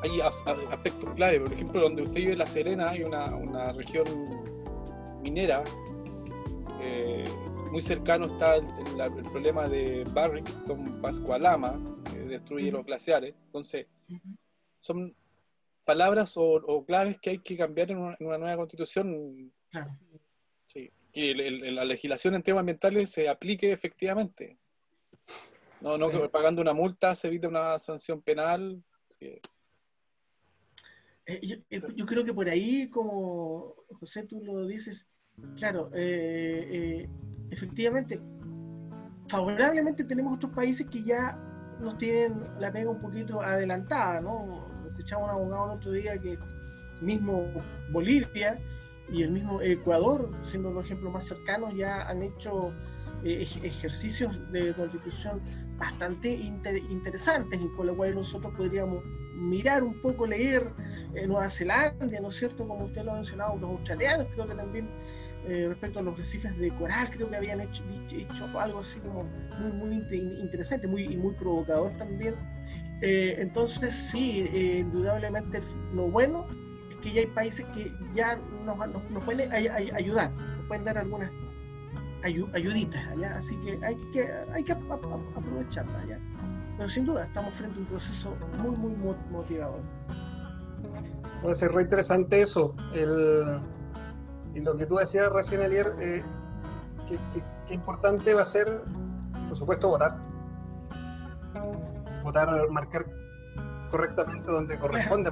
[0.04, 4.04] Hay aspectos clave, por ejemplo, donde usted vive en La Serena hay una, región
[5.24, 5.64] minera,
[6.82, 7.24] eh,
[7.72, 8.66] muy cercano está el,
[9.32, 11.80] problema de Barrick con Pascualama,
[12.12, 13.34] que destruye los glaciares.
[13.46, 13.88] Entonces,
[14.82, 15.16] son
[15.84, 19.52] palabras o, claves que hay que cambiar en una, nueva constitución.
[21.14, 21.34] que
[21.72, 24.58] la legislación en temas ambientales se aplique efectivamente.
[25.82, 28.82] No, no pagando una multa se evita una sanción penal.
[29.20, 29.42] Eh,
[31.26, 31.60] eh,
[31.96, 35.08] yo, creo que por ahí, como José tú lo dices,
[35.56, 37.08] claro, eh,
[37.50, 38.22] efectivamente,
[39.28, 41.38] favorablemente tenemos otros países que ya
[41.80, 44.68] nos tienen la pega un poquito adelantada, ¿no?
[45.02, 46.38] Escuchaba un abogado el otro día que
[47.02, 47.52] mismo
[47.90, 48.60] Bolivia
[49.10, 52.74] y el mismo Ecuador, siendo los ejemplos más cercanos, ya han hecho
[53.24, 55.42] eh, ejercicios de constitución
[55.78, 59.04] bastante interesantes y con lo cual nosotros podríamos
[59.36, 60.72] mirar un poco, leer
[61.16, 62.68] en Nueva Zelanda, ¿no es cierto?
[62.68, 64.88] Como usted lo ha mencionado, los australianos creo que también
[65.48, 69.24] eh, respecto a los recifes de coral, creo que habían hecho, hecho algo así como
[69.60, 69.96] muy, muy
[70.40, 72.36] interesante muy, y muy provocador también.
[73.02, 75.60] Eh, entonces, sí, eh, indudablemente
[75.94, 76.48] lo bueno
[76.92, 81.32] es que ya hay países que ya nos, nos, pueden ayudar, nos pueden dar algunas
[82.54, 83.02] ayuditas,
[83.36, 86.06] así que hay que, hay que aprovecharla.
[86.08, 86.20] ¿ya?
[86.78, 89.82] Pero sin duda, estamos frente a un proceso muy, muy motivador.
[91.42, 92.76] Puede ser re interesante eso.
[92.94, 93.60] El,
[94.54, 96.24] y lo que tú decías recién, Elier, eh,
[97.68, 98.82] que, importante va a ser,
[99.48, 100.18] por supuesto, votar.
[102.24, 103.06] Votar, marcar
[103.90, 105.32] correctamente donde corresponde.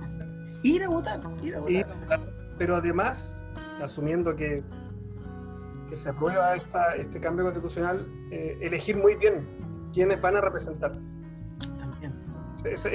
[0.63, 2.21] Ir a votar, ir a votar.
[2.57, 3.41] pero además,
[3.81, 4.63] asumiendo que,
[5.89, 9.47] que se aprueba esta, este cambio constitucional, eh, elegir muy bien
[9.93, 10.93] quiénes van a representar.
[11.79, 12.13] También.
[12.65, 12.87] Es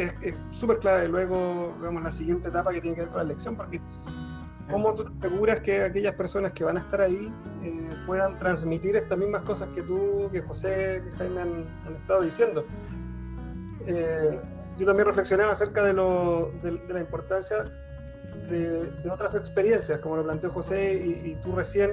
[0.50, 3.80] súper clave luego, vemos la siguiente etapa que tiene que ver con la elección, porque
[4.70, 8.96] ¿Cómo tú te aseguras que aquellas personas que van a estar ahí eh, puedan transmitir
[8.96, 12.64] estas mismas cosas que tú, que José, que Jaime han, estado diciendo?
[13.86, 14.40] Eh,
[14.78, 17.64] yo también reflexionaba acerca de, lo, de, la importancia
[18.48, 21.92] de, otras experiencias, como lo planteó José y, tú recién.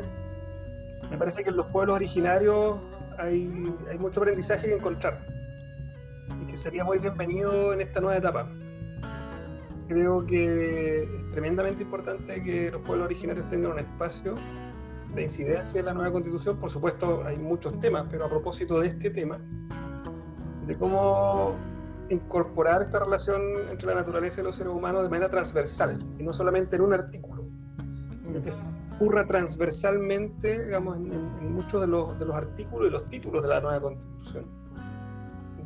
[1.09, 2.77] Me parece que en los pueblos originarios
[3.17, 5.19] hay, hay mucho aprendizaje que encontrar
[6.41, 8.47] y que sería muy bienvenido en esta nueva etapa
[9.91, 14.35] creo que es tremendamente importante que los pueblos originarios tengan un espacio
[15.13, 16.57] de incidencia en la nueva constitución.
[16.57, 19.37] Por supuesto, hay muchos temas, pero a propósito de este tema,
[20.65, 21.55] de cómo
[22.09, 26.31] incorporar esta relación entre la naturaleza y los seres humanos de manera transversal, y no
[26.31, 27.43] solamente en un artículo,
[28.21, 28.53] sino que
[28.95, 33.59] ocurra transversalmente, digamos, en, muchos de los, de los artículos y los títulos de la
[33.59, 34.60] nueva constitución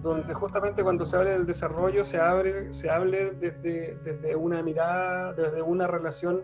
[0.01, 5.33] donde justamente cuando se habla del desarrollo se, abre, se hable desde, desde una mirada,
[5.33, 6.43] desde una relación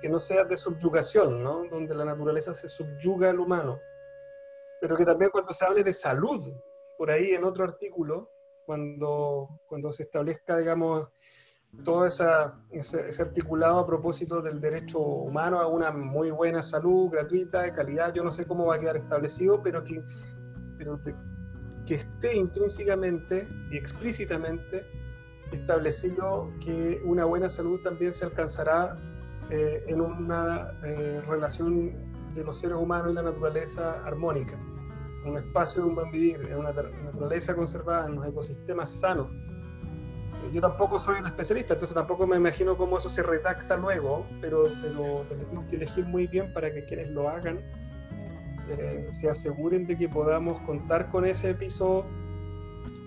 [0.00, 1.64] que no sea de subyugación, ¿no?
[1.70, 3.78] donde la naturaleza se subyuga al humano,
[4.80, 6.52] pero que también cuando se hable de salud,
[6.96, 8.30] por ahí en otro artículo,
[8.64, 11.08] cuando, cuando se establezca, digamos,
[11.84, 17.62] todo esa, ese, articulado a propósito del derecho humano a una muy buena salud, gratuita,
[17.62, 20.02] de calidad, yo no sé cómo va a quedar establecido, pero que,
[21.86, 24.86] que esté intrínsecamente y explícitamente
[25.52, 28.96] establecido que una buena salud también se alcanzará
[29.50, 34.56] eh, en una eh, relación de los seres humanos y la naturaleza armónica,
[35.26, 39.28] un espacio de un buen vivir, en una naturaleza conservada, en unos ecosistemas sanos.
[40.52, 44.68] Yo tampoco soy un especialista, entonces tampoco me imagino cómo eso se redacta luego, pero,
[44.80, 47.60] pero tenemos que elegir muy bien para que quienes lo hagan
[48.78, 52.04] eh, se aseguren de que podamos contar con ese piso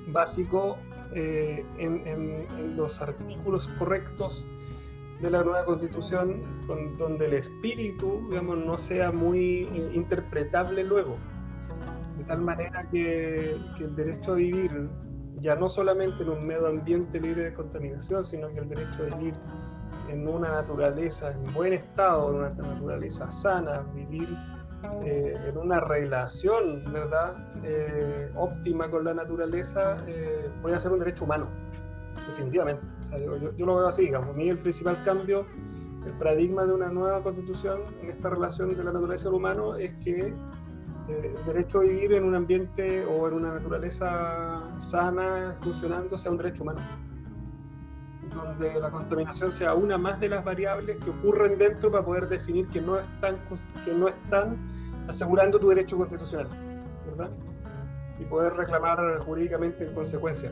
[0.08, 0.78] básico
[1.16, 4.46] eh, en, los artículos correctos
[5.22, 6.44] de la nueva constitución,
[6.98, 11.18] donde el espíritu, digamos, no sea muy eh, interpretable luego,
[12.18, 14.90] de tal manera que, que el derecho a vivir
[15.40, 19.16] ya no solamente en un medio ambiente libre de contaminación, sino que el derecho a
[19.18, 19.36] vivir
[20.10, 24.30] en una naturaleza en buen estado, en una naturaleza sana, vivir
[25.04, 27.36] eh, en una relación ¿verdad?
[27.64, 31.48] Eh, óptima con la naturaleza, eh, puede ser un derecho humano,
[32.28, 32.86] definitivamente.
[33.58, 34.30] yo, lo veo así, digamos.
[34.30, 35.46] A mí el principal cambio,
[36.06, 39.94] el paradigma de una nueva constitución en esta relación de la naturaleza el humano es
[40.04, 40.34] que
[41.10, 46.38] el derecho a vivir en un ambiente o en una naturaleza sana, funcionando, sea un
[46.38, 46.82] derecho humano
[48.34, 52.68] donde la contaminación sea una más de las variables que ocurren dentro para poder definir
[52.70, 53.38] que no están,
[53.86, 54.58] que no están
[55.08, 56.48] asegurando tu derecho constitucional,
[57.06, 57.32] ¿verdad?
[58.20, 60.52] Y poder reclamar jurídicamente en consecuencia.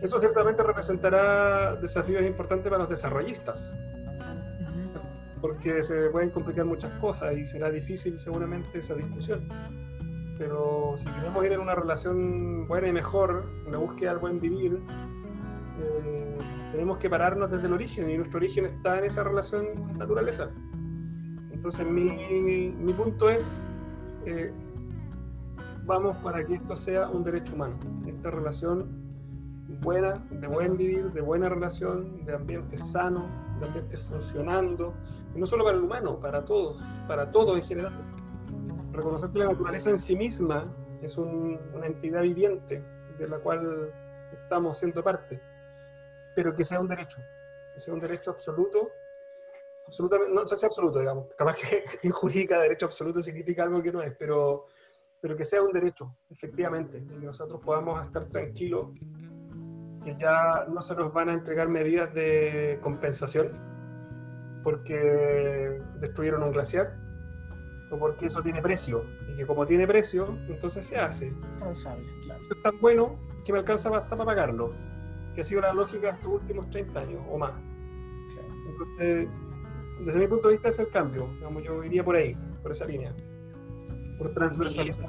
[0.00, 3.76] Eso ciertamente representará desafíos importantes para los desarrollistas,
[5.40, 9.48] porque se pueden complicar muchas cosas y será difícil seguramente esa discusión.
[10.38, 14.40] Pero si queremos ir en una relación buena y mejor, en la búsqueda del buen
[14.40, 14.80] vivir,
[15.80, 16.17] eh,
[16.78, 19.66] tenemos que pararnos desde el origen y nuestro origen está en esa relación
[19.98, 20.48] naturaleza.
[21.50, 23.60] Entonces mi, mi punto es,
[24.26, 24.48] eh,
[25.86, 27.74] vamos para que esto sea un derecho humano,
[28.06, 28.86] esta relación
[29.80, 33.26] buena, de buen vivir, de buena relación, de ambiente sano,
[33.58, 34.94] de ambiente funcionando,
[35.34, 37.92] no solo para el humano, para todos, para todos en general.
[38.92, 40.72] Reconocer que la naturaleza en sí misma
[41.02, 42.84] es una entidad viviente
[43.18, 43.92] de la cual
[44.44, 45.42] estamos siendo parte,
[46.38, 47.20] pero que sea un derecho,
[47.74, 48.92] que sea un derecho absoluto
[49.88, 53.90] absolutamente, no sé si absoluto, digamos, capaz que en jurídica derecho absoluto significa algo que
[53.90, 54.66] no es, pero,
[55.20, 58.90] pero que sea un derecho, efectivamente, y que nosotros podamos estar tranquilos
[60.04, 63.50] que ya no se nos van a entregar medidas de compensación
[64.62, 66.94] porque destruyeron un glaciar,
[67.90, 71.34] o porque eso tiene precio, y que como tiene precio, entonces se hace.
[71.58, 71.72] Claro.
[71.72, 74.72] Es tan bueno que me alcanza hasta para pagarlo,
[75.38, 77.52] que ha sido la lógica de estos últimos 30 años o más.
[77.52, 78.48] claro.
[78.68, 79.28] Entonces,
[80.04, 82.86] desde mi punto de vista es el cambio, digamos, yo iría por ahí, por esa
[82.86, 83.14] línea,
[84.18, 85.06] por transversalizar.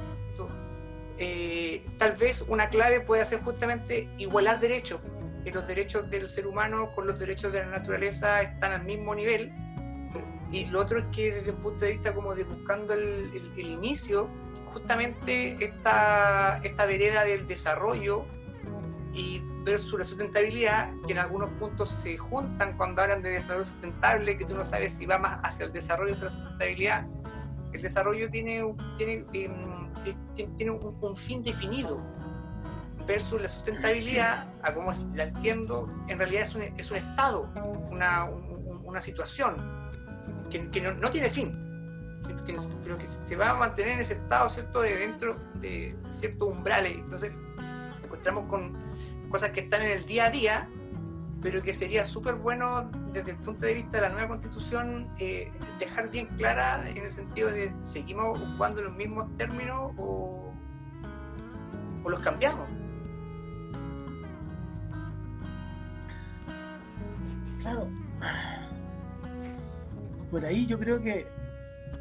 [1.18, 5.02] Eh, tal vez una clave puede ser justamente igualar derechos,
[5.44, 9.16] que los derechos del ser humano con los derechos de la naturaleza están al mismo
[9.16, 9.52] nivel.
[10.52, 13.02] Y lo otro es que desde un punto de vista como de buscando el,
[13.34, 14.30] el- el inicio,
[14.68, 18.26] justamente esta, esta vereda del desarrollo
[19.12, 24.38] y versus la sustentabilidad, que en algunos puntos se juntan cuando hablan de desarrollo sustentable,
[24.38, 27.08] que tú no sabes si va más hacia el desarrollo o hacia la sustentabilidad.
[27.72, 28.64] El desarrollo tiene,
[28.98, 29.26] tiene,
[30.06, 30.18] es-
[30.58, 32.02] tiene un, un fin definido
[33.06, 37.52] versus la sustentabilidad, a como la entiendo, en realidad es un, es un estado,
[37.92, 39.56] una, un- un- una situación
[40.50, 42.20] que, que no, no tiene fin,
[42.84, 46.96] pero que se va a mantener en ese estado, ¿cierto?, de dentro de ciertos umbrales.
[46.98, 47.32] Entonces,
[48.04, 48.76] encontramos con
[49.30, 50.70] cosas que están en el día a día,
[51.42, 55.52] pero que sería súper bueno desde el punto de vista de la nueva constitución eh,
[55.80, 60.54] dejar bien clara en el sentido de seguimos ocupando los mismos términos o,
[62.04, 62.68] o los cambiamos.
[67.60, 67.90] Claro.
[70.32, 71.28] Por ahí yo creo que,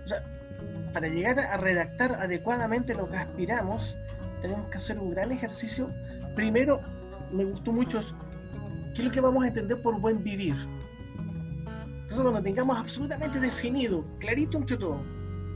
[0.04, 0.22] o sea,
[0.92, 3.96] para llegar a redactar adecuadamente lo que aspiramos,
[4.40, 5.90] tenemos que hacer un gran ejercicio.
[6.34, 6.80] Primero,
[7.32, 8.14] me gustó mucho es,
[8.94, 10.54] qué es lo que vamos a entender por buen vivir.
[12.02, 15.00] Entonces, cuando tengamos absolutamente definido, clarito entre todos,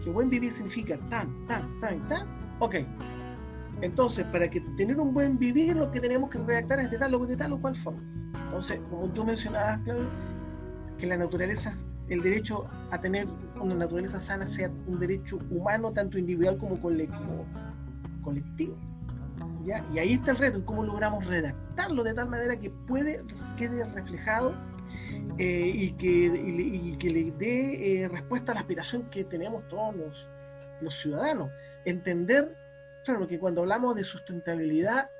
[0.05, 2.27] que buen vivir significa tan, tan, tan, tan,
[2.59, 2.77] ok.
[3.81, 7.15] Entonces, para que tener un buen vivir, lo que tenemos que redactar es de tal
[7.15, 8.01] o de tal o cual forma.
[8.45, 10.09] Entonces, como tú mencionabas, Claudio,
[10.99, 11.73] que la naturaleza,
[12.09, 13.27] el derecho a tener
[13.61, 17.47] una naturaleza sana sea un derecho humano, tanto individual como, cole- como
[18.23, 18.77] colectivo.
[19.65, 19.85] ¿Ya?
[19.93, 23.25] Y ahí está el reto, cómo logramos redactarlo de tal manera que puede,
[23.57, 24.55] quede reflejado
[25.39, 29.95] eh, y, que, y que le dé eh, respuesta a la aspiración que tenemos todos
[29.97, 30.29] los,
[30.81, 31.51] los ciudadanos.
[31.85, 32.57] Entender,
[33.05, 35.11] claro, que cuando hablamos de sustentabilidad,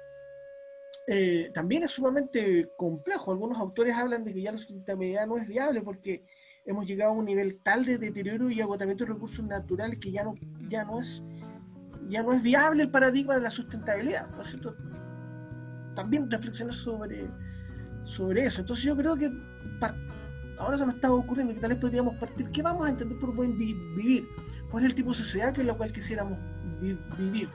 [1.07, 3.33] eh, también es sumamente complejo.
[3.33, 6.25] Algunos autores hablan de que ya la sustentabilidad no es viable porque
[6.65, 10.23] hemos llegado a un nivel tal de deterioro y agotamiento de recursos naturales que ya
[10.23, 10.35] no,
[10.69, 11.25] ya no es
[12.13, 14.77] ya no es viable el paradigma de la sustentabilidad, ¿no es cierto?
[15.95, 17.29] También reflexionar sobre,
[18.05, 18.61] sobre eso.
[18.61, 19.31] Entonces yo creo que
[20.59, 23.35] ahora se me estaba ocurriendo que tal vez podríamos partir, ¿qué vamos a entender por
[23.35, 24.27] buen vi- vivir?
[24.71, 26.39] ¿Cuál es el tipo de sociedad en la cual quisiéramos
[26.81, 27.49] vi- vivir?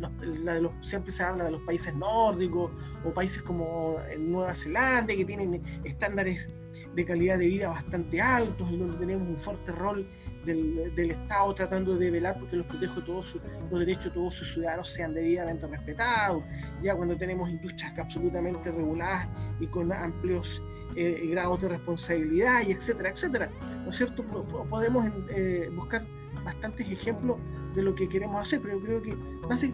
[0.00, 2.72] La de los- siempre se habla de los países nórdicos
[3.04, 6.50] o países como en Nueva Zelanda que tienen estándares
[6.94, 10.06] de calidad de vida bastante altos y donde tenemos un fuerte rol
[10.44, 14.34] del, del Estado tratando de velar porque los protege todos sus- los derechos de todos
[14.34, 16.42] sus ciudadanos sean debidamente respetados,
[16.82, 19.28] ya cuando tenemos industrias absolutamente reguladas
[19.60, 20.60] y con amplios
[20.96, 23.50] eh, grados de responsabilidad y etcétera, etcétera.
[23.84, 24.24] ¿No es cierto?
[24.24, 26.04] Po- po- Podemos eh, buscar
[26.44, 27.38] bastantes ejemplos
[27.74, 29.16] de lo que queremos hacer, pero yo creo que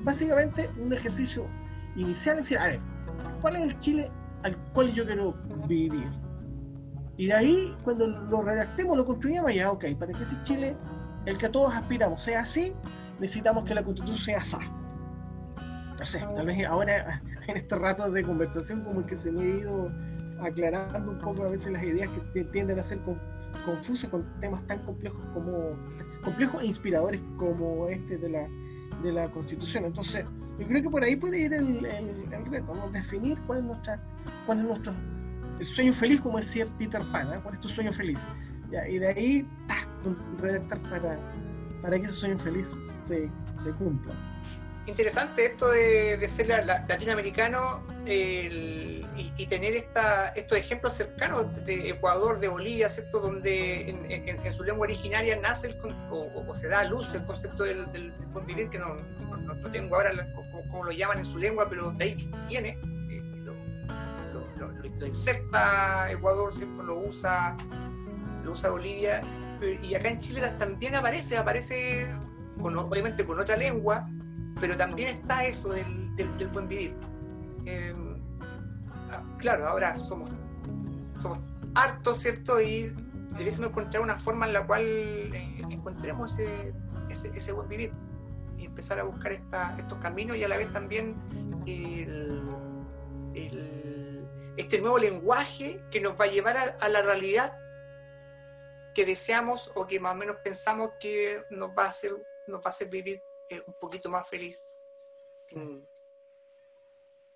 [0.05, 1.47] básicamente un ejercicio
[1.97, 2.79] inicial es decir, a ver,
[3.41, 4.11] ¿cuál es el Chile
[4.45, 5.33] al cual yo quiero
[5.67, 6.09] vivir?
[7.19, 10.77] Y de ahí, cuando lo redactemos, lo construyamos, ya, ok, para que ese Chile,
[11.27, 12.73] el que todos aspiramos, sea así,
[13.19, 14.57] necesitamos que la constitución sea así.
[15.97, 19.91] No tal vez ahora, en este rato de conversación, como que se me ha ido
[20.41, 23.21] aclarando un poco a veces las ideas que tienden a ser con-
[23.67, 25.77] confusas con temas tan complejos como
[26.23, 28.49] complejos e inspiradores como este de la,
[29.03, 29.87] de la constitución.
[29.87, 30.25] Entonces,
[30.61, 32.89] yo creo que por ahí puede ir el, el- el reto, ¿no?
[32.91, 34.01] definir cuál es nuestra,
[34.47, 34.93] cuál es nuestro
[35.61, 37.41] el sueño feliz, como decía Peter Pan, ¿eh?
[37.43, 38.27] ¿cuál es tu sueño feliz?
[38.89, 39.89] Y de ahí, ¡tac!
[40.39, 41.19] redactar para,
[41.83, 43.31] para que ese sueño feliz se,
[43.79, 44.15] cumpla.
[44.87, 52.39] Interesante esto de, ser la- la- latinoamericano y, tener esta, estos ejemplos cercanos de Ecuador,
[52.39, 53.21] de Bolivia, ¿cierto?
[53.21, 55.77] Donde en, su lengua originaria nace el,
[56.11, 59.71] o, se da a luz el concepto del, del, del buen vivir, que no, no-
[59.71, 60.13] tengo ahora
[60.71, 62.79] cómo lo llaman en su lengua, pero de ahí viene.
[64.99, 66.83] Lo, inserta Ecuador, ¿cierto?
[66.83, 67.57] Lo usa,
[68.45, 69.23] lo usa Bolivia.
[69.61, 72.07] eh, Y acá en Chile también aparece, aparece
[72.61, 74.09] con, obviamente con otra lengua,
[74.61, 76.97] pero también está eso del, del- buen vivir.
[77.67, 77.95] Eh,
[79.11, 80.33] ah, claro, ahora somos,
[81.17, 81.41] somos
[81.75, 82.61] hartos, ¿cierto?
[82.61, 82.93] Y
[83.37, 86.73] debiésemos encontrar una forma en la cual eh, encontremos ese,
[87.09, 87.93] ese, buen vivir
[88.57, 91.15] y empezar a buscar esta- estos caminos y a la vez también
[91.67, 92.43] el-
[94.59, 97.57] este nuevo lenguaje que nos va a llevar a, a la realidad
[98.95, 102.11] que deseamos o que más o menos pensamos que nos va a hacer,
[102.49, 104.59] nos va a hacer vivir eh, un poquito más feliz
[105.51, 105.85] en,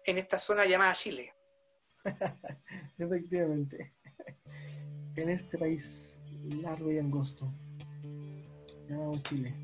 [0.04, 1.32] en esta zona llamada Chile.
[2.98, 3.94] Efectivamente.
[5.14, 7.52] En este país largo y angosto
[8.88, 9.54] llamado Chile.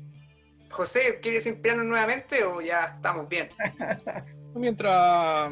[0.71, 3.49] José, ¿quieres inspirarnos nuevamente o ya estamos bien?
[4.55, 5.51] Mientras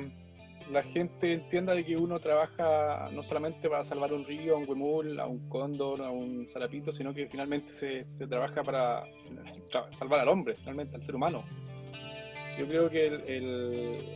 [0.71, 4.67] la gente entienda de que uno trabaja no solamente para salvar un río, a un
[4.67, 9.03] huemul, a un cóndor, a un zarapito, sino que finalmente se, trabaja para
[9.91, 11.43] salvar al hombre, finalmente, al ser humano.
[12.57, 14.07] Yo creo que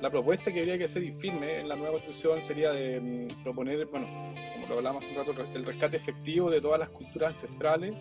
[0.00, 3.42] la propuesta que habría que ser y firme en la nueva constitución sería de mm,
[3.42, 4.06] proponer, bueno,
[4.52, 7.96] como lo hablamos hace un rato, el rescate efectivo de todas las culturas ancestrales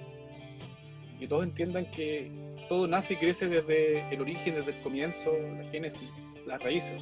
[1.15, 2.29] y que todos entiendan que
[2.69, 7.01] todo nace y crece desde el origen, desde el comienzo, la génesis, las raíces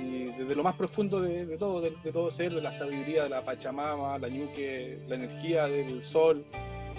[0.00, 3.44] y desde lo más profundo de, todo, de, todo ser, de la sabiduría de la
[3.44, 6.44] Pachamama, la ñuque, la energía del sol.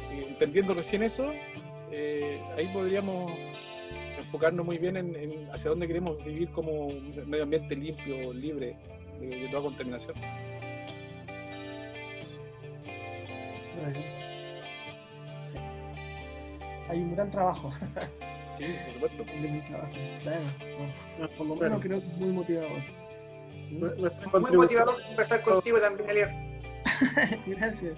[0.09, 1.31] Que, entendiendo recién eso,
[1.91, 3.31] eh, ahí podríamos
[4.17, 8.77] enfocarnos muy bien en, en hacia dónde queremos vivir como un medio ambiente limpio, libre
[9.19, 10.15] de, de toda contaminación.
[15.41, 15.57] Sí.
[16.89, 17.71] Hay un gran trabajo.
[18.67, 19.23] Sí, por supuesto.
[19.41, 19.91] de mi trabajo.
[20.21, 20.39] Claro.
[21.19, 21.61] no, Por lo Bueno.
[21.61, 22.71] menos creo que es muy motivador.
[23.71, 26.29] Nuestra Muy motivador conversar contigo también, Elier.
[27.47, 27.93] Gracias.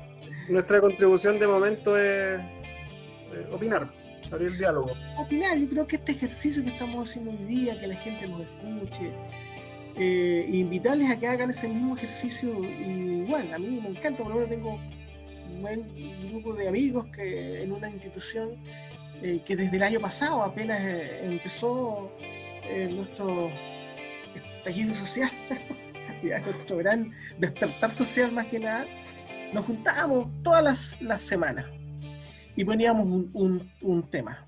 [0.49, 3.89] nuestra contribución de momento es eh, opinar,
[4.31, 4.91] abrir el diálogo.
[5.17, 8.41] Opinar, yo creo que este ejercicio que estamos haciendo hoy día, que la gente nos
[8.41, 9.11] escuche,
[9.95, 13.51] eh, e invitarles a que hagan ese mismo ejercicio igual.
[13.53, 14.73] A mí me encanta, por lo menos tengo
[15.49, 18.51] un buen grupo de amigos que en una institución
[19.23, 22.11] eh, que desde el año pasado apenas eh, empezó
[22.63, 23.49] eh, nuestro
[24.35, 25.29] estallido social,
[26.23, 28.85] nuestro gran despertar social más que nada,
[29.53, 31.65] nos juntábamos todas las, las semanas
[32.55, 34.47] y poníamos un, un- un tema.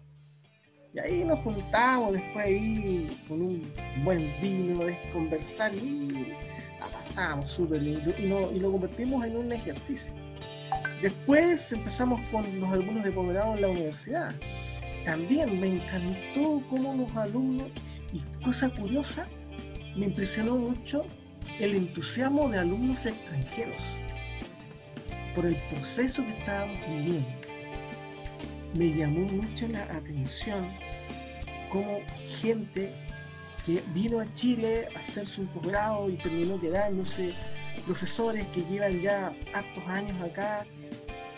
[0.93, 3.73] Y ahí nos juntábamos después ahí con un
[4.05, 6.33] buen vino, de conversar y
[6.79, 10.15] la pasábamos súper lindo y, no- y lo convertimos en un ejercicio.
[11.01, 14.33] Después empezamos con los alumnos de posgrado en la universidad.
[15.05, 17.67] También me encantó cómo los alumnos,
[18.11, 19.27] y cosa curiosa,
[19.95, 21.05] me impresionó mucho
[21.59, 23.99] el entusiasmo de alumnos extranjeros
[25.35, 27.27] por el proceso que estábamos viviendo.
[28.73, 30.67] Me llamó mucho la atención
[31.69, 31.99] cómo
[32.41, 32.91] gente
[33.65, 37.33] que vino a Chile a hacer su posgrado y terminó quedándose,
[37.85, 40.65] profesores que llevan ya hartos años acá,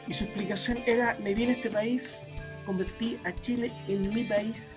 [0.07, 2.23] y su explicación era, me vine a este país,
[2.67, 4.73] convertí a Chile en mi país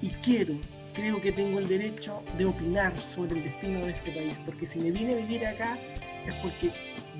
[0.00, 0.54] y quiero,
[0.94, 4.78] creo que tengo el derecho de opinar sobre el destino de este país, porque si
[4.78, 5.76] me vine a vivir acá
[6.26, 6.70] es porque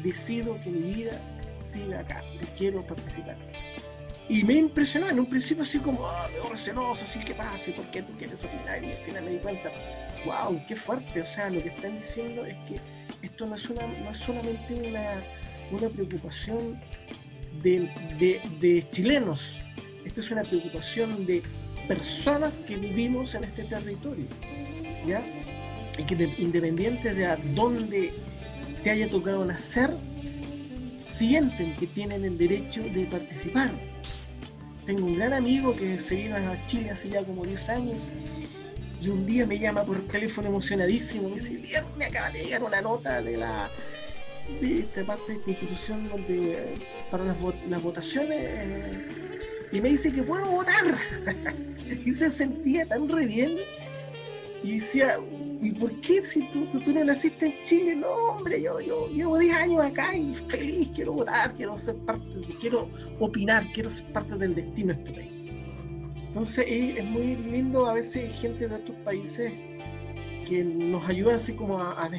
[0.03, 1.21] decido que mi vida
[1.63, 3.37] siga acá, y quiero participar.
[4.29, 7.85] Y me impresionó en un principio así como, oh, medio receloso, así que pase, ¿por
[7.91, 8.83] qué tú quieres opinar?
[8.85, 9.71] Y al final me di cuenta,
[10.25, 12.81] wow, qué fuerte, o sea, lo que están diciendo es que
[13.23, 15.23] esto no es, una, no es solamente una,
[15.73, 16.81] una preocupación
[17.63, 17.89] de,
[18.19, 19.61] de- de chilenos,
[20.07, 21.43] esto es una preocupación de
[21.89, 24.27] personas que vivimos en este territorio,
[25.07, 25.23] ¿ya?
[25.99, 26.35] Y que de-
[27.15, 28.13] de a dónde
[28.83, 29.91] te haya tocado nacer,
[30.97, 33.73] sienten que tienen el derecho de participar.
[34.85, 38.11] Tengo un gran amigo que se vino a Chile hace ya como 10 años
[39.03, 42.63] y un día me llama por teléfono emocionadísimo, me dice, "Viejo, me acaba de llegar
[42.63, 43.69] una nota de la
[44.61, 46.75] de esta parte de constitución donde eh,
[47.11, 49.07] para las votaciones eh,
[49.73, 50.85] y me dice que puedo votar
[52.05, 53.51] y se sentía tan re bien
[54.63, 55.19] y decía
[55.61, 57.97] ¿y por qué si tú, tú no naciste en Chile?
[57.97, 62.27] no hombre yo, yo llevo 10 años acá y feliz quiero votar quiero ser parte
[62.61, 65.37] quiero opinar quiero ser parte del destino de este país
[66.37, 69.55] entonces es, muy lindo a veces gente de otros países
[70.47, 72.11] que nos ayudan así como a,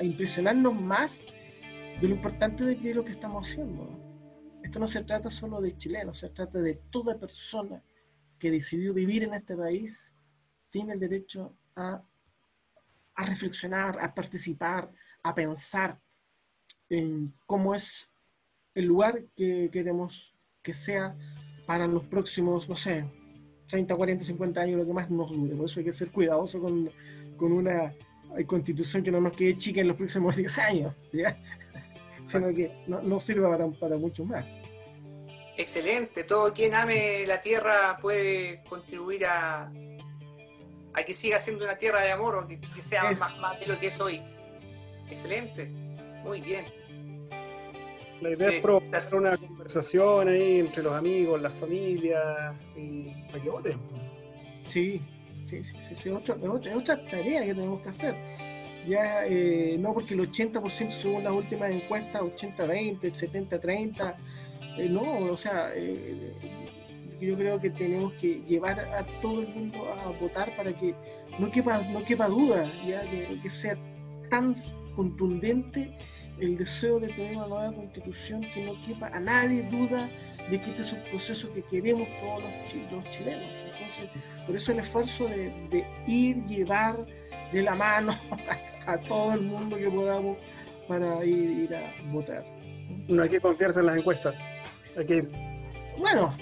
[0.00, 1.22] impresionarnos más
[2.00, 3.90] de lo importante de lo que estamos haciendo.
[4.70, 7.82] Esto no se trata solo de chilenos, se trata de toda persona
[8.38, 10.14] que decidió vivir en este país,
[10.70, 12.00] tiene el derecho a,
[13.16, 14.88] a reflexionar, a participar,
[15.24, 16.00] a pensar
[16.88, 18.08] en cómo es
[18.72, 21.16] el lugar que queremos que sea
[21.66, 23.04] para los próximos, no sé,
[23.70, 25.56] 30, 40, 50 años, lo que más nos dure.
[25.56, 26.88] Por eso hay que ser cuidadoso con,
[27.36, 27.92] con una
[28.46, 30.94] constitución que no nos quede chica en los próximos 10 años.
[32.30, 34.56] Sino que no, no sirva para, para mucho más.
[35.56, 39.70] Excelente, todo quien ame la tierra puede contribuir a,
[40.94, 43.60] a que siga siendo una tierra de amor o que, que sea Es- más, más
[43.60, 44.22] de lo que es hoy.
[45.08, 45.66] Excelente,
[46.24, 46.64] muy bien.
[48.20, 53.50] La idea es provocar una conversación ahí entre los amigos, las familias, y para que
[53.50, 53.78] voten.
[54.66, 55.00] Sí,
[55.48, 58.14] sí, sí, sí, es, otra, tarea que tenemos que hacer.
[58.86, 64.14] Ya, eh, no porque el 80% según las últimas encuestas, 80-20, 70-30,
[64.78, 66.32] eh, no, o sea, eh,
[67.20, 70.94] yo creo que tenemos que llevar a todo el mundo a votar para que
[71.38, 73.02] no quepa, no quepa duda, ya,
[73.42, 73.76] que sea
[74.30, 74.56] tan
[74.96, 75.96] contundente
[76.40, 80.08] el deseo de tener una nueva constitución que no quepa a nadie duda
[80.50, 83.50] de que este es un proceso que queremos todos los, chilenos.
[83.72, 84.10] Entonces,
[84.46, 87.06] por eso el esfuerzo de, ir, llevar
[87.52, 88.14] de la mano
[88.86, 90.38] a, todo el mundo que podamos
[90.88, 92.44] para ir, a votar.
[93.08, 94.36] No hay que confiarse en las encuestas.
[94.96, 95.30] Hay que ir.
[95.98, 96.36] Bueno,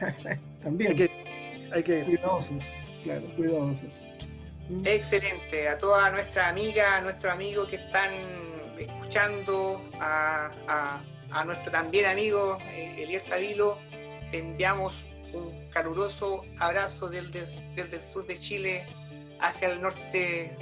[0.62, 0.90] también.
[0.90, 1.10] Hay que,
[1.72, 2.64] hay que Cuidadosos,
[3.04, 4.02] claro, cuidadosos.
[4.84, 5.68] Excelente.
[5.68, 8.10] A toda nuestra amiga, a nuestro amigo que están
[8.78, 11.00] escuchando, a,
[11.44, 13.78] nuestro también amigo eh, Elier Tavilo,
[14.30, 17.46] te enviamos un caluroso abrazo desde,
[17.76, 18.86] el sur de Chile
[19.40, 20.56] hacia el norte,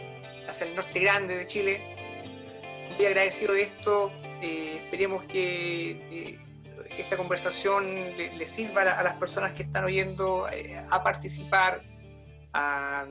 [0.48, 1.80] hacia el norte grande de Chile.
[2.96, 4.12] Muy agradecido de esto.
[4.42, 6.38] Eh, esperemos que eh,
[6.98, 7.84] esta conversación
[8.16, 10.46] le, sirva a, las personas que están oyendo
[10.90, 11.82] a participar,
[12.52, 13.06] a,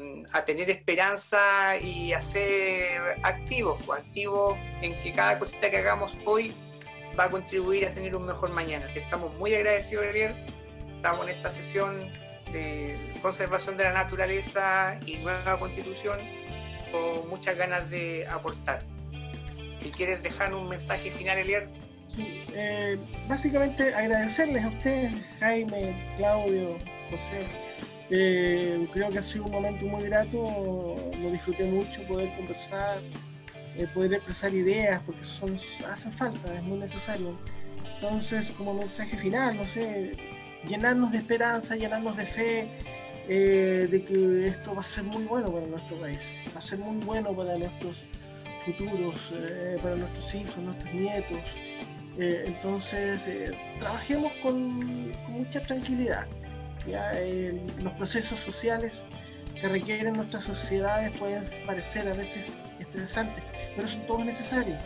[0.46, 6.54] tener esperanza y a ser activos, pues, activos en que cada cosita que hagamos hoy
[7.18, 8.88] va a contribuir a tener un mejor mañana.
[8.94, 10.34] estamos muy agradecidos, Ariel.
[10.96, 11.98] Estamos en esta sesión
[12.52, 16.20] de conservación de la naturaleza y nueva constitución
[16.92, 18.84] con muchas ganas de aportar.
[19.78, 21.68] Si quieres dejar un mensaje final, Elier.
[22.08, 26.78] Sí, eh, básicamente agradecerles a ustedes, Jaime, Claudio,
[27.10, 27.46] José,
[28.10, 33.00] eh, creo que ha sido un momento muy grato, lo disfruté mucho poder conversar,
[33.76, 35.58] eh, poder expresar ideas, porque son,
[35.92, 37.36] hacen falta, es muy necesario.
[37.96, 40.12] Entonces, como mensaje final, no sé,
[40.68, 42.70] llenarnos de esperanza, llenarnos de fe,
[43.28, 46.80] eh, de que esto va a ser muy bueno para nuestro país, va a ser
[46.80, 48.04] muy bueno para nuestros
[48.66, 49.34] futuros,
[49.82, 51.40] para nuestros hijos, nuestros nietos.
[52.18, 53.30] entonces,
[53.80, 56.26] trabajemos con, con mucha tranquilidad
[56.88, 57.12] ¿ya?
[57.84, 59.06] los procesos sociales
[59.60, 63.44] que requieren nuestras sociedades pueden parecer a veces estresantes,
[63.76, 64.82] pero son todos necesarios.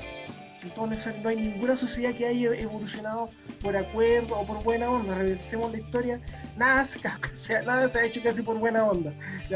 [0.63, 1.23] Necesarios.
[1.23, 3.29] No hay ninguna sociedad que haya evolucionado
[3.61, 5.15] por acuerdo o por buena onda.
[5.15, 6.19] Revisemos la historia,
[6.57, 6.99] nada se,
[7.65, 9.13] nada se ha hecho casi por buena onda.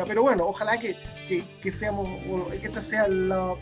[0.08, 0.96] Pero bueno, ojalá que,
[1.62, 2.08] que, seamos,
[2.52, 3.54] que esta sea la,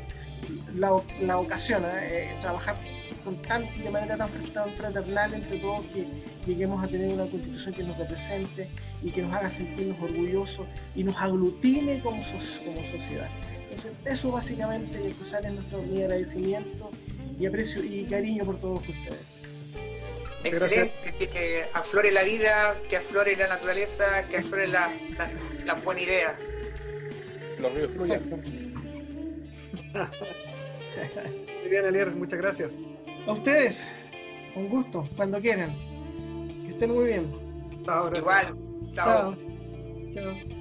[0.75, 2.35] la, ocasión, ¿eh?
[2.41, 2.75] trabajar
[3.23, 6.07] con tan, de manera tan, fraternal entre todos que
[6.45, 8.69] lleguemos a tener una constitución que nos represente
[9.03, 13.29] y que nos haga sentirnos orgullosos y nos aglutine como, como sociedad.
[13.63, 16.91] Entonces, eso básicamente es nuestro mi agradecimiento
[17.41, 19.39] y aprecio y cariño por todos ustedes.
[20.43, 24.91] Excelente, que, aflore la vida, que aflore la naturaleza, que aflore la,
[25.65, 26.37] la, buena idea.
[27.59, 28.29] Los ríos fluyen.
[31.61, 32.73] Muy bien, Elier, muchas gracias.
[33.25, 33.87] A ustedes,
[34.55, 35.75] un gusto, cuando quieran.
[36.65, 37.31] Que estén muy bien.
[38.15, 38.55] Igual.
[38.93, 39.35] Chao.
[40.13, 40.60] Chao.